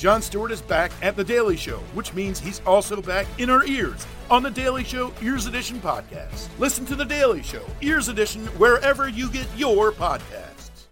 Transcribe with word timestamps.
Jon 0.00 0.22
Stewart 0.22 0.50
is 0.50 0.62
back 0.62 0.92
at 1.02 1.14
The 1.14 1.22
Daily 1.22 1.58
Show, 1.58 1.76
which 1.92 2.14
means 2.14 2.40
he's 2.40 2.62
also 2.64 3.02
back 3.02 3.26
in 3.36 3.50
our 3.50 3.66
ears 3.66 4.06
on 4.30 4.42
The 4.42 4.50
Daily 4.50 4.82
Show 4.82 5.12
Ears 5.20 5.44
Edition 5.44 5.78
podcast. 5.78 6.48
Listen 6.58 6.86
to 6.86 6.94
The 6.94 7.04
Daily 7.04 7.42
Show 7.42 7.62
Ears 7.82 8.08
Edition 8.08 8.46
wherever 8.56 9.10
you 9.10 9.30
get 9.30 9.46
your 9.58 9.92
podcasts. 9.92 10.86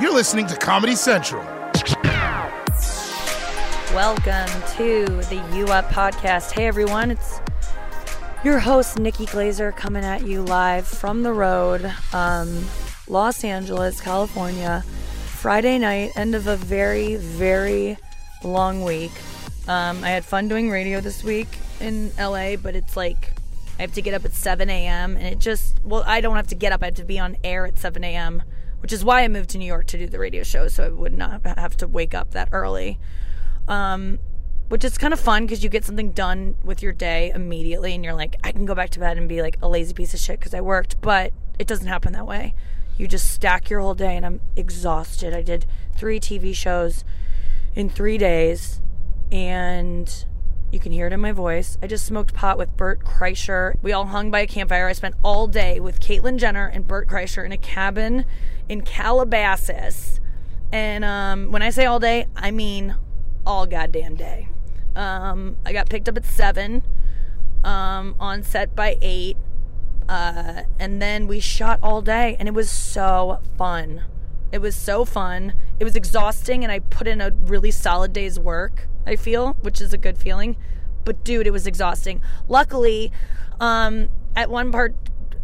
You're 0.00 0.14
listening 0.14 0.46
to 0.46 0.56
Comedy 0.56 0.96
Central. 0.96 1.44
Welcome 3.92 4.48
to 4.78 5.04
the 5.28 5.44
U 5.52 5.66
Up 5.66 5.84
podcast. 5.90 6.52
Hey 6.52 6.66
everyone, 6.66 7.10
it's 7.10 7.38
your 8.42 8.60
host 8.60 8.98
Nikki 8.98 9.26
Glazer 9.26 9.76
coming 9.76 10.04
at 10.04 10.26
you 10.26 10.40
live 10.40 10.86
from 10.88 11.22
the 11.22 11.34
road, 11.34 11.92
um, 12.14 12.64
Los 13.08 13.44
Angeles, 13.44 14.00
California. 14.00 14.82
Friday 15.44 15.76
night, 15.76 16.16
end 16.16 16.34
of 16.34 16.46
a 16.46 16.56
very, 16.56 17.16
very 17.16 17.98
long 18.42 18.82
week. 18.82 19.12
Um, 19.68 20.02
I 20.02 20.08
had 20.08 20.24
fun 20.24 20.48
doing 20.48 20.70
radio 20.70 21.02
this 21.02 21.22
week 21.22 21.48
in 21.80 22.10
LA, 22.18 22.56
but 22.56 22.74
it's 22.74 22.96
like 22.96 23.30
I 23.78 23.82
have 23.82 23.92
to 23.92 24.00
get 24.00 24.14
up 24.14 24.24
at 24.24 24.32
7 24.32 24.70
a.m. 24.70 25.18
and 25.18 25.26
it 25.26 25.40
just, 25.40 25.84
well, 25.84 26.02
I 26.06 26.22
don't 26.22 26.36
have 26.36 26.46
to 26.46 26.54
get 26.54 26.72
up. 26.72 26.82
I 26.82 26.86
have 26.86 26.94
to 26.94 27.04
be 27.04 27.18
on 27.18 27.36
air 27.44 27.66
at 27.66 27.76
7 27.76 28.02
a.m., 28.02 28.42
which 28.80 28.90
is 28.90 29.04
why 29.04 29.22
I 29.22 29.28
moved 29.28 29.50
to 29.50 29.58
New 29.58 29.66
York 29.66 29.84
to 29.88 29.98
do 29.98 30.06
the 30.06 30.18
radio 30.18 30.44
show, 30.44 30.66
so 30.68 30.82
I 30.82 30.88
would 30.88 31.12
not 31.12 31.44
have 31.44 31.76
to 31.76 31.86
wake 31.86 32.14
up 32.14 32.30
that 32.30 32.48
early. 32.50 32.98
Um, 33.68 34.20
which 34.68 34.82
is 34.82 34.96
kind 34.96 35.12
of 35.12 35.20
fun 35.20 35.44
because 35.44 35.62
you 35.62 35.68
get 35.68 35.84
something 35.84 36.12
done 36.12 36.54
with 36.64 36.82
your 36.82 36.94
day 36.94 37.32
immediately 37.34 37.94
and 37.94 38.02
you're 38.02 38.14
like, 38.14 38.36
I 38.42 38.50
can 38.50 38.64
go 38.64 38.74
back 38.74 38.88
to 38.92 38.98
bed 38.98 39.18
and 39.18 39.28
be 39.28 39.42
like 39.42 39.58
a 39.60 39.68
lazy 39.68 39.92
piece 39.92 40.14
of 40.14 40.20
shit 40.20 40.40
because 40.40 40.54
I 40.54 40.62
worked, 40.62 41.02
but 41.02 41.34
it 41.58 41.66
doesn't 41.66 41.88
happen 41.88 42.14
that 42.14 42.26
way 42.26 42.54
you 42.96 43.08
just 43.08 43.30
stack 43.30 43.70
your 43.70 43.80
whole 43.80 43.94
day 43.94 44.16
and 44.16 44.24
I'm 44.24 44.40
exhausted. 44.56 45.34
I 45.34 45.42
did 45.42 45.66
three 45.96 46.20
TV 46.20 46.54
shows 46.54 47.04
in 47.74 47.88
three 47.88 48.18
days 48.18 48.80
and 49.32 50.24
you 50.70 50.80
can 50.80 50.92
hear 50.92 51.06
it 51.06 51.12
in 51.12 51.20
my 51.20 51.32
voice. 51.32 51.78
I 51.82 51.86
just 51.86 52.04
smoked 52.04 52.34
pot 52.34 52.58
with 52.58 52.76
Bert 52.76 53.04
Kreischer. 53.04 53.76
We 53.82 53.92
all 53.92 54.06
hung 54.06 54.30
by 54.30 54.40
a 54.40 54.46
campfire. 54.46 54.88
I 54.88 54.92
spent 54.92 55.14
all 55.22 55.46
day 55.46 55.78
with 55.78 56.00
Caitlyn 56.00 56.36
Jenner 56.38 56.66
and 56.66 56.86
Bert 56.86 57.08
Kreischer 57.08 57.44
in 57.44 57.52
a 57.52 57.56
cabin 57.56 58.24
in 58.68 58.82
Calabasas. 58.82 60.20
And 60.72 61.04
um, 61.04 61.52
when 61.52 61.62
I 61.62 61.70
say 61.70 61.86
all 61.86 62.00
day, 62.00 62.26
I 62.34 62.50
mean 62.50 62.96
all 63.46 63.66
goddamn 63.66 64.16
day. 64.16 64.48
Um, 64.96 65.56
I 65.64 65.72
got 65.72 65.88
picked 65.88 66.08
up 66.08 66.16
at 66.16 66.24
seven, 66.24 66.82
um, 67.62 68.16
on 68.18 68.42
set 68.42 68.74
by 68.74 68.98
eight. 69.00 69.36
Uh, 70.08 70.62
and 70.78 71.00
then 71.00 71.26
we 71.26 71.40
shot 71.40 71.78
all 71.82 72.02
day, 72.02 72.36
and 72.38 72.48
it 72.48 72.54
was 72.54 72.70
so 72.70 73.40
fun. 73.56 74.04
It 74.52 74.58
was 74.58 74.76
so 74.76 75.04
fun. 75.04 75.54
It 75.80 75.84
was 75.84 75.96
exhausting, 75.96 76.62
and 76.62 76.70
I 76.70 76.78
put 76.78 77.08
in 77.08 77.20
a 77.20 77.30
really 77.30 77.70
solid 77.70 78.12
day's 78.12 78.38
work, 78.38 78.86
I 79.06 79.16
feel, 79.16 79.54
which 79.62 79.80
is 79.80 79.92
a 79.92 79.98
good 79.98 80.18
feeling. 80.18 80.56
But 81.04 81.24
dude, 81.24 81.46
it 81.46 81.50
was 81.50 81.66
exhausting. 81.66 82.20
Luckily, 82.48 83.12
um, 83.60 84.10
at 84.36 84.50
one 84.50 84.70
part, 84.70 84.94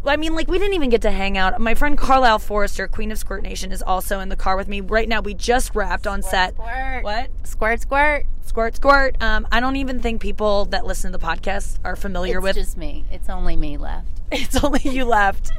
I 0.05 0.17
mean, 0.17 0.33
like, 0.33 0.47
we 0.47 0.57
didn't 0.57 0.73
even 0.73 0.89
get 0.89 1.03
to 1.03 1.11
hang 1.11 1.37
out. 1.37 1.59
My 1.61 1.75
friend 1.75 1.97
Carlisle 1.97 2.39
Forrester, 2.39 2.87
Queen 2.87 3.11
of 3.11 3.19
Squirt 3.19 3.43
Nation, 3.43 3.71
is 3.71 3.83
also 3.83 4.19
in 4.19 4.29
the 4.29 4.35
car 4.35 4.57
with 4.57 4.67
me. 4.67 4.81
Right 4.81 5.07
now, 5.07 5.21
we 5.21 5.33
just 5.33 5.75
wrapped 5.75 6.07
on 6.07 6.21
squirt, 6.21 6.31
set. 6.31 6.53
Squirt. 6.55 7.03
What? 7.03 7.29
Squirt, 7.43 7.81
squirt. 7.81 8.25
Squirt, 8.43 8.75
squirt. 8.75 9.21
Um, 9.21 9.47
I 9.51 9.59
don't 9.59 9.75
even 9.75 9.99
think 9.99 10.19
people 10.21 10.65
that 10.65 10.85
listen 10.85 11.11
to 11.11 11.17
the 11.17 11.23
podcast 11.23 11.77
are 11.83 11.95
familiar 11.95 12.39
it's 12.39 12.43
with. 12.43 12.57
It's 12.57 12.67
just 12.69 12.77
me. 12.77 13.05
It's 13.11 13.29
only 13.29 13.55
me 13.55 13.77
left. 13.77 14.07
It's 14.33 14.63
only 14.63 14.79
you 14.83 15.03
left. 15.03 15.51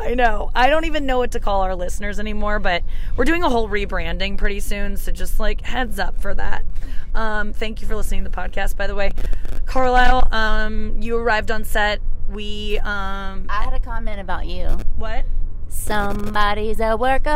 I 0.00 0.14
know. 0.14 0.50
I 0.52 0.68
don't 0.68 0.84
even 0.84 1.06
know 1.06 1.18
what 1.18 1.30
to 1.30 1.40
call 1.40 1.60
our 1.62 1.76
listeners 1.76 2.18
anymore, 2.18 2.58
but 2.58 2.82
we're 3.16 3.24
doing 3.24 3.44
a 3.44 3.48
whole 3.48 3.68
rebranding 3.68 4.36
pretty 4.36 4.58
soon. 4.58 4.96
So 4.96 5.12
just 5.12 5.38
like 5.38 5.60
heads 5.60 6.00
up 6.00 6.20
for 6.20 6.34
that. 6.34 6.64
Um, 7.14 7.52
thank 7.52 7.80
you 7.80 7.86
for 7.86 7.94
listening 7.94 8.24
to 8.24 8.28
the 8.28 8.36
podcast, 8.36 8.76
by 8.76 8.88
the 8.88 8.96
way. 8.96 9.12
Carlisle, 9.64 10.26
um, 10.32 11.00
you 11.00 11.16
arrived 11.16 11.52
on 11.52 11.62
set. 11.62 12.00
We. 12.28 12.78
Um, 12.78 13.46
I 13.48 13.62
had 13.64 13.72
a 13.74 13.80
comment 13.80 14.20
about 14.20 14.46
you. 14.46 14.68
What? 14.96 15.24
Somebody's 15.68 16.80
a 16.80 16.96
workaholic. 16.96 17.30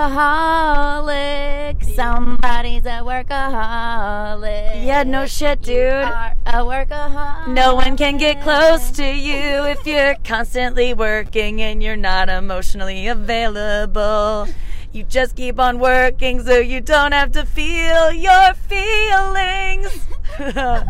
Somebody's 1.95 2.85
a 2.87 3.03
workaholic. 3.03 4.85
Yeah, 4.85 5.03
no 5.05 5.27
shit, 5.27 5.63
dude. 5.63 5.77
You 5.77 5.85
are 5.85 6.35
a 6.47 6.65
workaholic. 6.65 7.49
No 7.55 7.75
one 7.75 7.97
can 7.97 8.17
get 8.17 8.41
close 8.43 8.91
to 8.93 9.05
you 9.05 9.65
if 9.67 9.87
you're 9.87 10.17
constantly 10.25 10.95
working 10.95 11.61
and 11.61 11.83
you're 11.83 11.97
not 11.97 12.29
emotionally 12.29 13.07
available. 13.07 14.47
You 14.93 15.05
just 15.05 15.37
keep 15.37 15.61
on 15.61 15.79
working 15.79 16.43
so 16.43 16.59
you 16.59 16.81
don't 16.81 17.13
have 17.13 17.33
to 17.33 17.47
feel 17.47 18.11
your 18.13 18.55
feelings. 18.55 20.09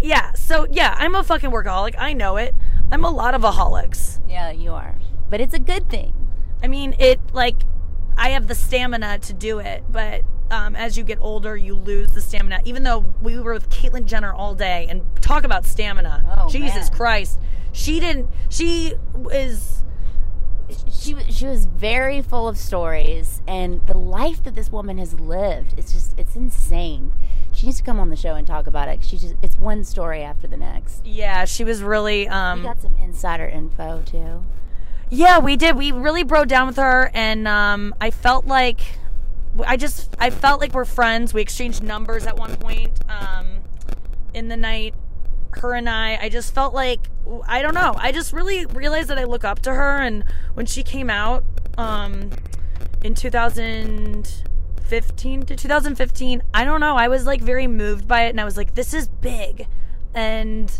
yeah, 0.00 0.32
so 0.34 0.66
yeah, 0.70 0.94
I'm 0.98 1.14
a 1.14 1.22
fucking 1.22 1.50
workaholic. 1.50 1.94
I 1.98 2.14
know 2.14 2.36
it. 2.36 2.54
I'm 2.92 3.04
a 3.04 3.10
lot 3.10 3.34
of 3.34 3.42
aholics. 3.42 4.20
Yeah, 4.28 4.50
you 4.50 4.72
are. 4.72 4.98
But 5.30 5.40
it's 5.40 5.54
a 5.54 5.58
good 5.58 5.88
thing. 5.88 6.12
I 6.62 6.68
mean, 6.68 6.94
it 6.98 7.20
like 7.32 7.62
I 8.18 8.30
have 8.30 8.48
the 8.48 8.54
stamina 8.54 9.18
to 9.20 9.32
do 9.32 9.58
it, 9.58 9.82
but 9.90 10.22
um, 10.50 10.76
as 10.76 10.98
you 10.98 11.02
get 11.02 11.18
older, 11.20 11.56
you 11.56 11.74
lose 11.74 12.08
the 12.08 12.20
stamina. 12.20 12.60
Even 12.64 12.82
though 12.82 12.98
we 13.22 13.38
were 13.38 13.54
with 13.54 13.70
Caitlyn 13.70 14.04
Jenner 14.04 14.32
all 14.32 14.54
day 14.54 14.86
and 14.90 15.02
talk 15.22 15.44
about 15.44 15.64
stamina, 15.64 16.38
oh, 16.38 16.50
Jesus 16.50 16.90
man. 16.90 16.98
Christ, 16.98 17.40
she 17.72 17.98
didn't. 17.98 18.28
She 18.50 18.94
is. 19.32 19.84
She 20.90 21.16
she 21.30 21.46
was 21.46 21.66
very 21.66 22.22
full 22.22 22.46
of 22.46 22.56
stories, 22.56 23.42
and 23.46 23.86
the 23.86 23.96
life 23.96 24.42
that 24.44 24.54
this 24.54 24.70
woman 24.70 24.98
has 24.98 25.18
lived, 25.18 25.74
it's 25.78 25.92
just 25.92 26.18
it's 26.18 26.36
insane. 26.36 27.12
She 27.62 27.66
needs 27.66 27.78
to 27.78 27.84
come 27.84 28.00
on 28.00 28.10
the 28.10 28.16
show 28.16 28.34
and 28.34 28.44
talk 28.44 28.66
about 28.66 28.88
it. 28.88 29.04
She 29.04 29.16
just 29.16 29.36
it's 29.40 29.56
one 29.56 29.84
story 29.84 30.24
after 30.24 30.48
the 30.48 30.56
next. 30.56 31.06
Yeah, 31.06 31.44
she 31.44 31.62
was 31.62 31.80
really. 31.80 32.26
Um, 32.26 32.58
we 32.58 32.64
got 32.64 32.82
some 32.82 32.96
insider 32.96 33.46
info 33.46 34.02
too. 34.04 34.42
Yeah, 35.10 35.38
we 35.38 35.54
did. 35.54 35.76
We 35.76 35.92
really 35.92 36.24
broke 36.24 36.48
down 36.48 36.66
with 36.66 36.76
her, 36.76 37.12
and 37.14 37.46
um, 37.46 37.94
I 38.00 38.10
felt 38.10 38.46
like 38.46 38.80
I 39.64 39.76
just 39.76 40.12
I 40.18 40.30
felt 40.30 40.60
like 40.60 40.74
we're 40.74 40.84
friends. 40.84 41.32
We 41.32 41.40
exchanged 41.40 41.84
numbers 41.84 42.26
at 42.26 42.36
one 42.36 42.56
point 42.56 42.98
um, 43.08 43.60
in 44.34 44.48
the 44.48 44.56
night. 44.56 44.96
Her 45.52 45.74
and 45.74 45.88
I, 45.88 46.18
I 46.20 46.30
just 46.30 46.52
felt 46.52 46.74
like 46.74 47.10
I 47.46 47.62
don't 47.62 47.74
know. 47.74 47.94
I 47.96 48.10
just 48.10 48.32
really 48.32 48.66
realized 48.66 49.06
that 49.06 49.18
I 49.18 49.24
look 49.24 49.44
up 49.44 49.62
to 49.62 49.72
her, 49.72 49.98
and 49.98 50.24
when 50.54 50.66
she 50.66 50.82
came 50.82 51.08
out 51.08 51.44
um, 51.78 52.30
in 53.04 53.14
2015 54.92 55.46
to 55.46 55.56
2015, 55.56 56.42
I 56.52 56.64
don't 56.64 56.80
know. 56.80 56.96
I 56.96 57.08
was 57.08 57.24
like 57.26 57.40
very 57.40 57.66
moved 57.66 58.06
by 58.06 58.26
it, 58.26 58.30
and 58.30 58.40
I 58.40 58.44
was 58.44 58.56
like, 58.56 58.74
this 58.74 58.92
is 58.92 59.08
big, 59.08 59.66
and 60.14 60.70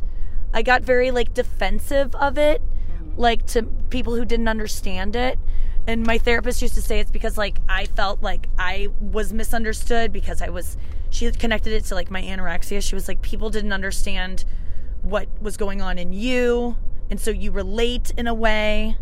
I 0.52 0.62
got 0.62 0.82
very 0.82 1.10
like 1.10 1.32
defensive 1.34 2.14
of 2.16 2.36
it 2.36 2.60
mm. 2.62 3.12
like 3.16 3.46
to 3.48 3.62
people 3.62 4.14
who 4.14 4.24
didn't 4.24 4.48
understand 4.48 5.16
it 5.16 5.38
and 5.86 6.06
my 6.06 6.18
therapist 6.18 6.62
used 6.62 6.74
to 6.74 6.82
say 6.82 7.00
it's 7.00 7.10
because 7.10 7.36
like 7.36 7.58
I 7.68 7.86
felt 7.86 8.22
like 8.22 8.48
I 8.58 8.88
was 9.00 9.32
misunderstood 9.32 10.12
because 10.12 10.40
I 10.40 10.48
was 10.48 10.76
she 11.10 11.30
connected 11.32 11.72
it 11.72 11.84
to 11.84 11.94
like 11.94 12.10
my 12.10 12.22
anorexia. 12.22 12.82
She 12.82 12.94
was 12.94 13.08
like 13.08 13.20
people 13.22 13.50
didn't 13.50 13.72
understand 13.72 14.44
what 15.02 15.28
was 15.40 15.56
going 15.56 15.82
on 15.82 15.98
in 15.98 16.12
you 16.12 16.76
and 17.10 17.20
so 17.20 17.30
you 17.30 17.50
relate 17.50 18.12
in 18.16 18.26
a 18.26 18.34
way. 18.34 18.96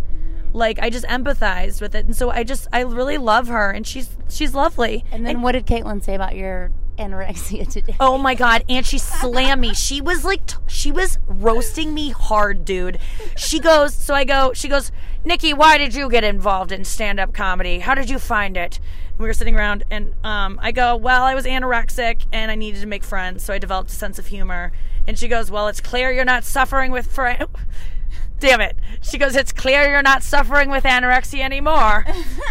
Like 0.53 0.78
I 0.81 0.91
just 0.91 1.06
empathized 1.06 1.81
with 1.81 1.94
it. 1.94 2.06
And 2.06 2.16
so 2.16 2.31
I 2.31 2.44
just 2.44 2.69
I 2.72 2.81
really 2.81 3.19
love 3.19 3.49
her 3.49 3.71
and 3.71 3.87
she's 3.87 4.16
she's 4.28 4.55
lovely. 4.55 5.05
And 5.12 5.25
then 5.25 5.37
and, 5.37 5.43
what 5.43 5.53
did 5.53 5.66
Caitlyn 5.66 6.03
say 6.03 6.15
about 6.15 6.37
your 6.37 6.71
anorexia 7.00 7.66
today. 7.69 7.97
Oh 7.99 8.19
my 8.19 8.34
god, 8.34 8.65
and 8.69 8.87
she 8.87 8.99
slammed 8.99 9.60
me. 9.60 9.75
She 9.75 10.00
was 10.00 10.25
like 10.25 10.47
t- 10.47 10.56
she 10.69 10.93
was 10.93 11.19
roasting 11.27 11.94
me 11.94 12.10
hard, 12.10 12.65
dude. 12.65 12.99
She 13.37 13.59
goes, 13.59 13.94
so 13.94 14.15
I 14.15 14.25
go, 14.25 14.53
she 14.53 14.69
goes, 14.69 14.93
"Nikki, 15.25 15.53
why 15.53 15.78
did 15.78 15.94
you 15.94 16.09
get 16.10 16.25
involved 16.25 16.71
in 16.71 16.84
stand-up 16.84 17.33
comedy? 17.33 17.81
How 17.81 17.94
did 17.94 18.10
you 18.10 18.19
find 18.19 18.56
it?" 18.56 18.78
We 19.19 19.27
were 19.27 19.34
sitting 19.34 19.56
around 19.56 19.84
and 19.91 20.15
um, 20.25 20.59
I 20.62 20.72
go, 20.72 20.94
"Well, 20.97 21.22
I 21.22 21.34
was 21.34 21.47
anorexic 21.47 22.27
and 22.33 22.50
I 22.50 22.55
needed 22.55 22.81
to 22.83 22.87
make 22.87 23.05
friends, 23.05 23.43
so 23.44 23.55
I 23.55 23.59
developed 23.59 23.91
a 23.91 23.95
sense 23.95 24.19
of 24.19 24.27
humor." 24.27 24.72
And 25.07 25.19
she 25.19 25.28
goes, 25.28 25.51
"Well, 25.51 25.69
it's 25.69 25.80
clear 25.80 26.13
you're 26.13 26.24
not 26.24 26.45
suffering 26.45 26.92
with 26.92 27.07
friends." 27.07 27.48
Damn 28.41 28.63
it. 28.63 28.77
She 29.03 29.19
goes, 29.19 29.37
It's 29.37 29.53
clear 29.53 29.89
you're 29.89 30.03
not 30.03 30.22
suffering 30.22 30.71
with 30.71 30.84
anorexia 30.84 31.41
anymore. 31.41 32.04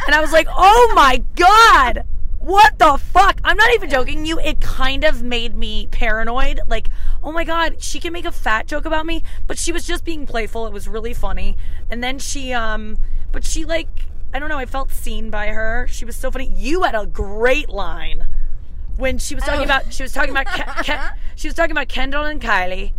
And 0.06 0.16
I 0.16 0.22
was 0.22 0.32
like, 0.32 0.48
Oh 0.50 0.94
my 0.96 1.24
God. 1.36 2.06
What 2.40 2.80
the 2.80 2.98
fuck? 2.98 3.42
I'm 3.44 3.58
not 3.58 3.74
even 3.74 3.90
joking 3.90 4.26
you. 4.26 4.40
It 4.40 4.62
kind 4.62 5.04
of 5.04 5.22
made 5.22 5.56
me 5.56 5.88
paranoid. 5.92 6.62
Like, 6.68 6.88
oh 7.22 7.34
my 7.34 7.44
god, 7.44 7.82
she 7.84 8.00
can 8.00 8.14
make 8.14 8.24
a 8.24 8.32
fat 8.32 8.66
joke 8.66 8.86
about 8.86 9.06
me, 9.06 9.24
but 9.46 9.58
she 9.60 9.74
was 9.74 9.86
just 9.86 10.06
being 10.06 10.26
playful. 10.26 10.66
It 10.66 10.72
was 10.72 10.88
really 10.88 11.14
funny. 11.14 11.58
And 11.90 12.02
then 12.02 12.18
she 12.18 12.54
um 12.54 12.98
but 13.32 13.44
she 13.44 13.66
like 13.66 13.90
I 14.34 14.40
don't 14.40 14.48
know, 14.48 14.58
I 14.58 14.66
felt 14.66 14.92
seen 14.92 15.30
by 15.30 15.48
her. 15.48 15.88
She 15.90 16.06
was 16.06 16.16
so 16.16 16.32
funny. 16.32 16.52
You 16.56 16.84
had 16.84 16.96
a 16.96 17.06
great 17.06 17.70
line 17.70 18.26
when 19.00 19.18
she 19.18 19.34
was 19.36 19.44
talking 19.44 19.62
Oh. 19.62 19.64
about 19.64 19.92
she 19.94 20.04
was 20.04 20.14
talking 20.14 20.32
about 20.32 20.46
Ke- 20.48 20.86
Ke- 20.86 21.18
she 21.36 21.48
was 21.48 21.56
talking 21.56 21.72
about 21.72 21.88
Kendall 21.88 22.26
and 22.26 22.42
Kylie 22.42 22.92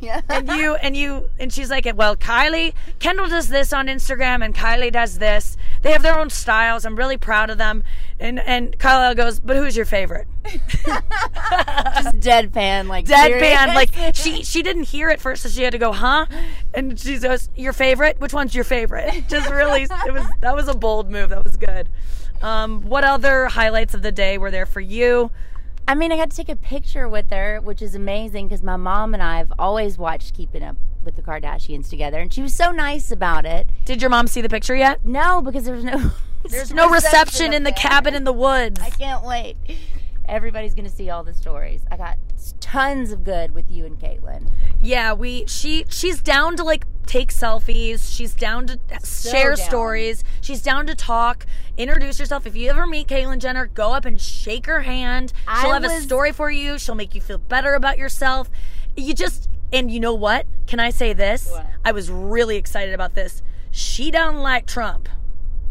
Yeah. 0.00 0.20
and 0.28 0.48
you 0.48 0.74
and 0.76 0.96
you 0.96 1.28
and 1.38 1.52
she's 1.52 1.70
like 1.70 1.90
well 1.96 2.14
kylie 2.16 2.72
kendall 3.00 3.28
does 3.28 3.48
this 3.48 3.72
on 3.72 3.86
instagram 3.88 4.44
and 4.44 4.54
kylie 4.54 4.92
does 4.92 5.18
this 5.18 5.56
they 5.82 5.90
have 5.90 6.02
their 6.02 6.16
own 6.16 6.30
styles 6.30 6.84
i'm 6.84 6.94
really 6.94 7.16
proud 7.16 7.50
of 7.50 7.58
them 7.58 7.82
And 8.20 8.38
and 8.40 8.76
Carlisle 8.78 9.14
goes, 9.14 9.38
but 9.40 9.56
who's 9.56 9.76
your 9.76 9.86
favorite? 9.86 10.26
Just 10.44 12.16
deadpan, 12.20 12.88
like 12.88 13.06
Deadpan, 13.06 13.74
like 13.74 13.90
she 14.14 14.42
she 14.42 14.62
didn't 14.62 14.84
hear 14.84 15.08
it 15.08 15.20
first, 15.20 15.42
so 15.44 15.48
she 15.48 15.62
had 15.62 15.70
to 15.72 15.78
go, 15.78 15.92
huh? 15.92 16.26
And 16.74 16.98
she 16.98 17.18
goes, 17.18 17.48
your 17.56 17.72
favorite? 17.72 18.18
Which 18.20 18.32
one's 18.32 18.54
your 18.56 18.64
favorite? 18.64 19.24
Just 19.28 19.48
really, 19.50 19.82
it 19.82 20.12
was 20.12 20.26
that 20.40 20.54
was 20.54 20.66
a 20.68 20.74
bold 20.74 21.10
move. 21.10 21.30
That 21.30 21.44
was 21.44 21.56
good. 21.56 21.88
Um, 22.42 22.82
what 22.82 23.04
other 23.04 23.46
highlights 23.46 23.94
of 23.94 24.02
the 24.02 24.12
day 24.12 24.38
were 24.38 24.50
there 24.50 24.66
for 24.66 24.80
you? 24.80 25.30
I 25.86 25.94
mean, 25.94 26.12
I 26.12 26.16
got 26.16 26.30
to 26.30 26.36
take 26.36 26.50
a 26.50 26.56
picture 26.56 27.08
with 27.08 27.30
her, 27.30 27.60
which 27.60 27.80
is 27.80 27.94
amazing 27.94 28.48
because 28.48 28.62
my 28.62 28.76
mom 28.76 29.14
and 29.14 29.22
I 29.22 29.38
have 29.38 29.52
always 29.58 29.96
watched 29.96 30.34
Keeping 30.34 30.62
Up 30.62 30.76
with 31.04 31.16
the 31.16 31.22
Kardashians 31.22 31.88
together, 31.88 32.20
and 32.20 32.32
she 32.32 32.42
was 32.42 32.54
so 32.54 32.70
nice 32.70 33.10
about 33.10 33.46
it. 33.46 33.66
Did 33.86 34.02
your 34.02 34.10
mom 34.10 34.26
see 34.26 34.42
the 34.42 34.50
picture 34.50 34.76
yet? 34.76 35.04
No, 35.04 35.40
because 35.40 35.64
there 35.64 35.74
was 35.74 35.84
no 35.84 36.10
There's 36.44 36.72
no 36.72 36.90
reception 36.92 37.52
in 37.52 37.62
the 37.62 37.72
cabin 37.72 38.14
in 38.14 38.24
the 38.24 38.32
woods. 38.32 38.80
I 38.80 38.90
can't 38.90 39.24
wait. 39.24 39.56
Everybody's 40.28 40.74
gonna 40.74 40.90
see 40.90 41.08
all 41.08 41.24
the 41.24 41.32
stories. 41.32 41.80
I 41.90 41.96
got 41.96 42.18
tons 42.60 43.12
of 43.12 43.24
good 43.24 43.52
with 43.52 43.70
you 43.70 43.84
and 43.84 43.98
Caitlyn. 43.98 44.50
Yeah, 44.80 45.12
we 45.12 45.44
she 45.46 45.84
she's 45.88 46.20
down 46.22 46.56
to 46.56 46.64
like 46.64 46.84
take 47.06 47.30
selfies. 47.32 48.14
She's 48.14 48.34
down 48.34 48.66
to 48.66 48.78
share 49.04 49.54
down. 49.54 49.66
stories. 49.68 50.24
She's 50.40 50.62
down 50.62 50.86
to 50.86 50.94
talk. 50.94 51.46
Introduce 51.76 52.18
yourself. 52.20 52.46
If 52.46 52.54
you 52.56 52.68
ever 52.70 52.86
meet 52.86 53.08
Caitlyn 53.08 53.38
Jenner, 53.38 53.66
go 53.66 53.92
up 53.92 54.04
and 54.04 54.20
shake 54.20 54.66
her 54.66 54.82
hand. 54.82 55.32
She'll 55.60 55.70
I 55.70 55.74
have 55.74 55.84
a 55.84 56.00
story 56.00 56.32
for 56.32 56.50
you. 56.50 56.78
She'll 56.78 56.94
make 56.94 57.14
you 57.14 57.20
feel 57.20 57.38
better 57.38 57.74
about 57.74 57.98
yourself. 57.98 58.50
You 58.96 59.14
just 59.14 59.48
and 59.72 59.90
you 59.90 60.00
know 60.00 60.14
what? 60.14 60.46
Can 60.66 60.80
I 60.80 60.90
say 60.90 61.12
this? 61.12 61.50
What? 61.50 61.66
I 61.84 61.92
was 61.92 62.10
really 62.10 62.56
excited 62.56 62.94
about 62.94 63.14
this. 63.14 63.42
She 63.70 64.10
doesn't 64.10 64.40
like 64.40 64.66
Trump. 64.66 65.08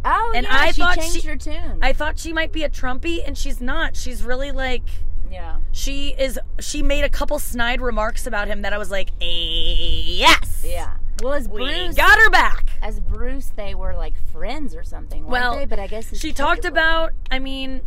Oh, 0.06 0.31
And 0.36 0.46
yeah, 0.46 0.56
I 0.56 0.72
she 0.72 0.81
thought 0.81 0.96
changed 0.98 1.22
she- 1.22 1.28
her 1.28 1.36
tune. 1.36 1.80
I 1.81 1.92
thought 1.94 2.18
she 2.20 2.31
might 2.31 2.52
be 2.52 2.63
a 2.63 2.70
Trumpy, 2.70 3.25
and 3.25 3.38
she's 3.38 3.60
not. 3.60 3.96
She's 3.96 4.24
really 4.24 4.52
like 4.52 4.84
yeah. 5.31 5.57
she 5.71 6.09
is. 6.18 6.39
She 6.59 6.81
made 6.83 7.03
a 7.03 7.09
couple 7.09 7.39
snide 7.39 7.81
remarks 7.81 8.25
about 8.27 8.47
him 8.47 8.62
that 8.63 8.74
I 8.74 8.77
was 8.77 8.89
like, 8.91 9.09
yes, 9.19 10.63
Yeah. 10.65 10.94
Well, 11.24 11.33
as 11.33 11.50
we 11.50 11.63
Bruce, 11.63 11.95
got 11.95 12.19
her 12.19 12.29
back. 12.29 12.69
as 12.81 13.00
Bruce, 13.00 13.51
they 13.56 13.74
were 13.74 13.95
like 13.95 14.13
friends 14.31 14.75
or 14.75 14.83
something. 14.83 15.25
Well, 15.25 15.56
they? 15.56 15.65
but 15.65 15.79
I 15.79 15.88
guess 15.88 16.15
she 16.18 16.31
talked 16.31 16.63
about. 16.63 17.12
I 17.31 17.39
mean, 17.39 17.81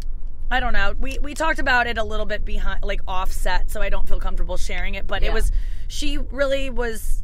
I 0.50 0.58
don't 0.58 0.72
know. 0.72 0.94
We 0.98 1.18
we 1.22 1.34
talked 1.34 1.60
about 1.60 1.86
it 1.86 1.96
a 1.96 2.02
little 2.02 2.26
bit 2.26 2.44
behind, 2.44 2.82
like 2.82 3.00
offset, 3.06 3.70
so 3.70 3.80
I 3.80 3.88
don't 3.88 4.08
feel 4.08 4.18
comfortable 4.18 4.56
sharing 4.56 4.96
it. 4.96 5.06
But 5.06 5.22
it 5.22 5.32
was. 5.32 5.52
She 5.86 6.18
really 6.18 6.70
was. 6.70 7.22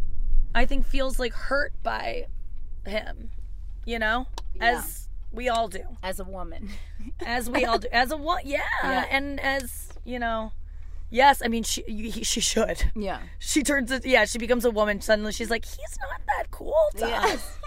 I 0.54 0.64
think 0.64 0.86
feels 0.86 1.18
like 1.18 1.32
hurt 1.32 1.72
by 1.82 2.26
him. 2.86 3.30
You 3.84 3.98
know, 3.98 4.26
Yeah. 4.54 4.78
as 4.78 5.08
we 5.32 5.48
all 5.48 5.66
do. 5.66 5.82
as 6.04 6.20
a 6.20 6.24
woman. 6.24 6.70
as 7.26 7.50
we 7.50 7.64
all 7.64 7.78
do 7.78 7.88
as 7.92 8.12
a 8.12 8.16
one 8.16 8.42
yeah, 8.44 8.60
Yeah. 8.84 9.04
and 9.10 9.40
as 9.40 9.88
you 10.06 10.19
know 10.19 10.53
yes 11.11 11.43
i 11.44 11.49
mean 11.49 11.62
she 11.62 12.11
she 12.23 12.41
should 12.41 12.91
yeah. 12.97 13.20
she 13.38 13.62
turns 13.62 13.91
it 13.91 14.05
yeah 14.06 14.25
she 14.25 14.38
becomes 14.38 14.64
a 14.64 14.70
woman 14.70 15.00
suddenly 15.00 15.32
she's 15.32 15.50
like 15.50 15.64
he's 15.64 15.99
not 16.11 16.20
that 16.37 16.50
cool 16.50 16.75
to 16.97 17.06
Yeah. 17.08 17.25
us 17.26 17.58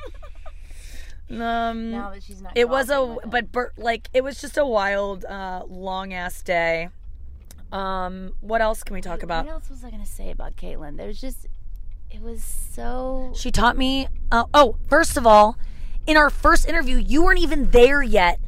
um 1.29 1.91
now 1.91 2.09
that 2.11 2.23
she's 2.23 2.41
not. 2.41 2.53
it 2.55 2.67
was 2.67 2.89
a 2.89 3.17
but 3.27 3.51
Bert, 3.51 3.77
like 3.77 4.09
it 4.13 4.23
was 4.23 4.41
just 4.41 4.57
a 4.57 4.65
wild 4.65 5.25
uh 5.25 5.63
long 5.67 6.13
ass 6.13 6.41
day 6.41 6.89
um 7.71 8.33
what 8.41 8.61
else 8.61 8.83
can 8.83 8.95
we 8.95 9.01
talk 9.01 9.21
about 9.21 9.45
What 9.45 9.51
else 9.53 9.69
was 9.69 9.83
I 9.83 9.91
gonna 9.91 10.05
say 10.05 10.31
about 10.31 10.55
Caitlyn? 10.55 10.97
There 10.97 11.05
was 11.07 11.21
just. 11.21 11.45
It 12.09 12.19
was 12.23 12.43
so. 12.43 13.31
She 13.35 13.51
taught 13.51 13.77
me. 13.77 14.07
Uh, 14.31 14.45
oh, 14.55 14.77
first 14.87 15.15
of 15.17 15.27
all, 15.27 15.55
in 16.07 16.17
our 16.17 16.31
first 16.31 16.67
interview, 16.67 16.95
you 16.97 17.21
weren't 17.23 17.37
even 17.39 17.69
there 17.69 18.01
yet. 18.01 18.39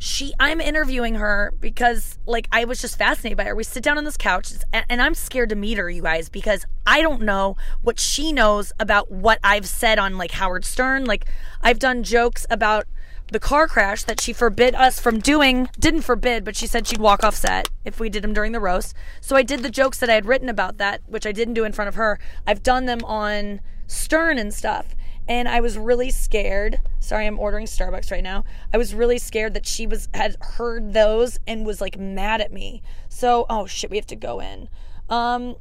She, 0.00 0.32
I'm 0.38 0.60
interviewing 0.60 1.16
her 1.16 1.52
because, 1.60 2.18
like, 2.24 2.46
I 2.52 2.64
was 2.64 2.80
just 2.80 2.96
fascinated 2.96 3.36
by 3.36 3.44
her. 3.44 3.54
We 3.54 3.64
sit 3.64 3.82
down 3.82 3.98
on 3.98 4.04
this 4.04 4.16
couch, 4.16 4.52
and, 4.72 5.02
I'm 5.02 5.14
scared 5.14 5.48
to 5.48 5.56
meet 5.56 5.76
her, 5.76 5.90
you 5.90 6.02
guys, 6.02 6.28
because 6.28 6.66
I 6.86 7.02
don't 7.02 7.22
know 7.22 7.56
what 7.82 7.98
she 7.98 8.32
knows 8.32 8.72
about 8.78 9.10
what 9.10 9.40
I've 9.42 9.66
said 9.66 9.98
on, 9.98 10.16
like, 10.16 10.32
Howard 10.32 10.64
Stern. 10.64 11.04
Like, 11.04 11.26
I've 11.62 11.80
done 11.80 12.04
jokes 12.04 12.46
about 12.48 12.86
the 13.32 13.40
car 13.40 13.66
crash 13.66 14.04
that 14.04 14.20
she 14.20 14.32
forbid 14.32 14.74
us 14.74 15.00
from 15.00 15.18
doing. 15.18 15.68
Didn't 15.78 16.02
forbid, 16.02 16.44
but 16.44 16.56
she 16.56 16.66
said 16.66 16.86
she'd 16.86 17.00
walk 17.00 17.24
off 17.24 17.34
set 17.34 17.68
if 17.84 17.98
we 17.98 18.08
did 18.08 18.22
them 18.22 18.32
during 18.32 18.52
the 18.52 18.60
roast. 18.60 18.94
So 19.20 19.34
I 19.36 19.42
did 19.42 19.62
the 19.62 19.70
jokes 19.70 19.98
that 19.98 20.08
I 20.08 20.14
had 20.14 20.26
written 20.26 20.48
about 20.48 20.78
that, 20.78 21.02
which 21.06 21.26
I 21.26 21.32
didn't 21.32 21.54
do 21.54 21.64
in 21.64 21.72
front 21.72 21.88
of 21.88 21.96
her. 21.96 22.18
I've 22.46 22.62
done 22.62 22.86
them 22.86 23.04
on 23.04 23.60
Stern 23.86 24.38
and 24.38 24.54
stuff. 24.54 24.94
And 25.28 25.46
I 25.48 25.60
was 25.60 25.76
really 25.76 26.10
scared. 26.10 26.80
Sorry, 27.00 27.26
I'm 27.26 27.38
ordering 27.38 27.66
Starbucks 27.66 28.10
right 28.10 28.22
now. 28.22 28.44
I 28.72 28.78
was 28.78 28.94
really 28.94 29.18
scared 29.18 29.54
that 29.54 29.66
she 29.66 29.86
was 29.86 30.08
had 30.14 30.36
heard 30.40 30.94
those 30.94 31.38
and 31.46 31.66
was 31.66 31.80
like 31.80 31.98
mad 31.98 32.40
at 32.40 32.52
me. 32.52 32.82
So, 33.08 33.44
oh 33.50 33.66
shit, 33.66 33.90
we 33.90 33.96
have 33.96 34.06
to 34.06 34.16
go 34.16 34.40
in. 34.40 34.68
Um 35.08 35.56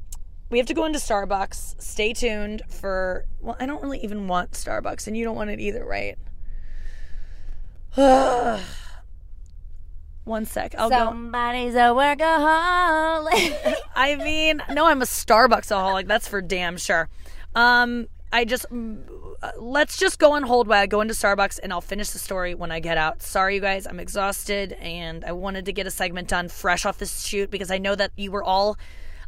we 0.49 0.57
have 0.57 0.67
to 0.67 0.73
go 0.73 0.85
into 0.85 0.99
Starbucks. 0.99 1.81
Stay 1.81 2.13
tuned 2.13 2.61
for 2.69 3.25
well, 3.41 3.57
I 3.59 3.65
don't 3.65 3.81
really 3.81 3.99
even 3.99 4.27
want 4.27 4.51
Starbucks 4.51 5.07
and 5.07 5.17
you 5.17 5.25
don't 5.25 5.35
want 5.35 5.49
it 5.49 5.59
either, 5.59 5.85
right? 5.85 6.17
One 10.23 10.45
sec. 10.45 10.75
I'll 10.77 10.89
go. 10.89 10.97
Somebody's 10.97 11.73
a 11.75 11.93
workaholic. 11.95 13.75
I 13.95 14.15
mean, 14.15 14.61
no, 14.71 14.85
I'm 14.85 15.01
a 15.01 15.05
Starbucks 15.05 15.71
aholic. 15.71 16.07
That's 16.07 16.27
for 16.27 16.41
damn 16.41 16.77
sure. 16.77 17.09
Um, 17.55 18.07
I 18.31 18.45
just 18.45 18.65
Uh, 19.41 19.51
let's 19.57 19.97
just 19.97 20.17
go 20.17 20.31
on 20.31 20.43
hold 20.43 20.67
while 20.67 20.81
I 20.81 20.87
go 20.87 21.01
into 21.01 21.13
Starbucks, 21.13 21.59
and 21.61 21.71
I'll 21.71 21.81
finish 21.81 22.09
the 22.09 22.19
story 22.19 22.55
when 22.55 22.71
I 22.71 22.79
get 22.79 22.97
out. 22.97 23.21
Sorry, 23.21 23.55
you 23.55 23.61
guys, 23.61 23.85
I'm 23.85 23.99
exhausted, 23.99 24.73
and 24.73 25.23
I 25.23 25.31
wanted 25.31 25.65
to 25.65 25.73
get 25.73 25.85
a 25.85 25.91
segment 25.91 26.27
done 26.27 26.49
fresh 26.49 26.85
off 26.85 26.97
this 26.97 27.23
shoot 27.23 27.51
because 27.51 27.69
I 27.69 27.77
know 27.77 27.93
that 27.95 28.11
you 28.15 28.31
were 28.31 28.43
all, 28.43 28.77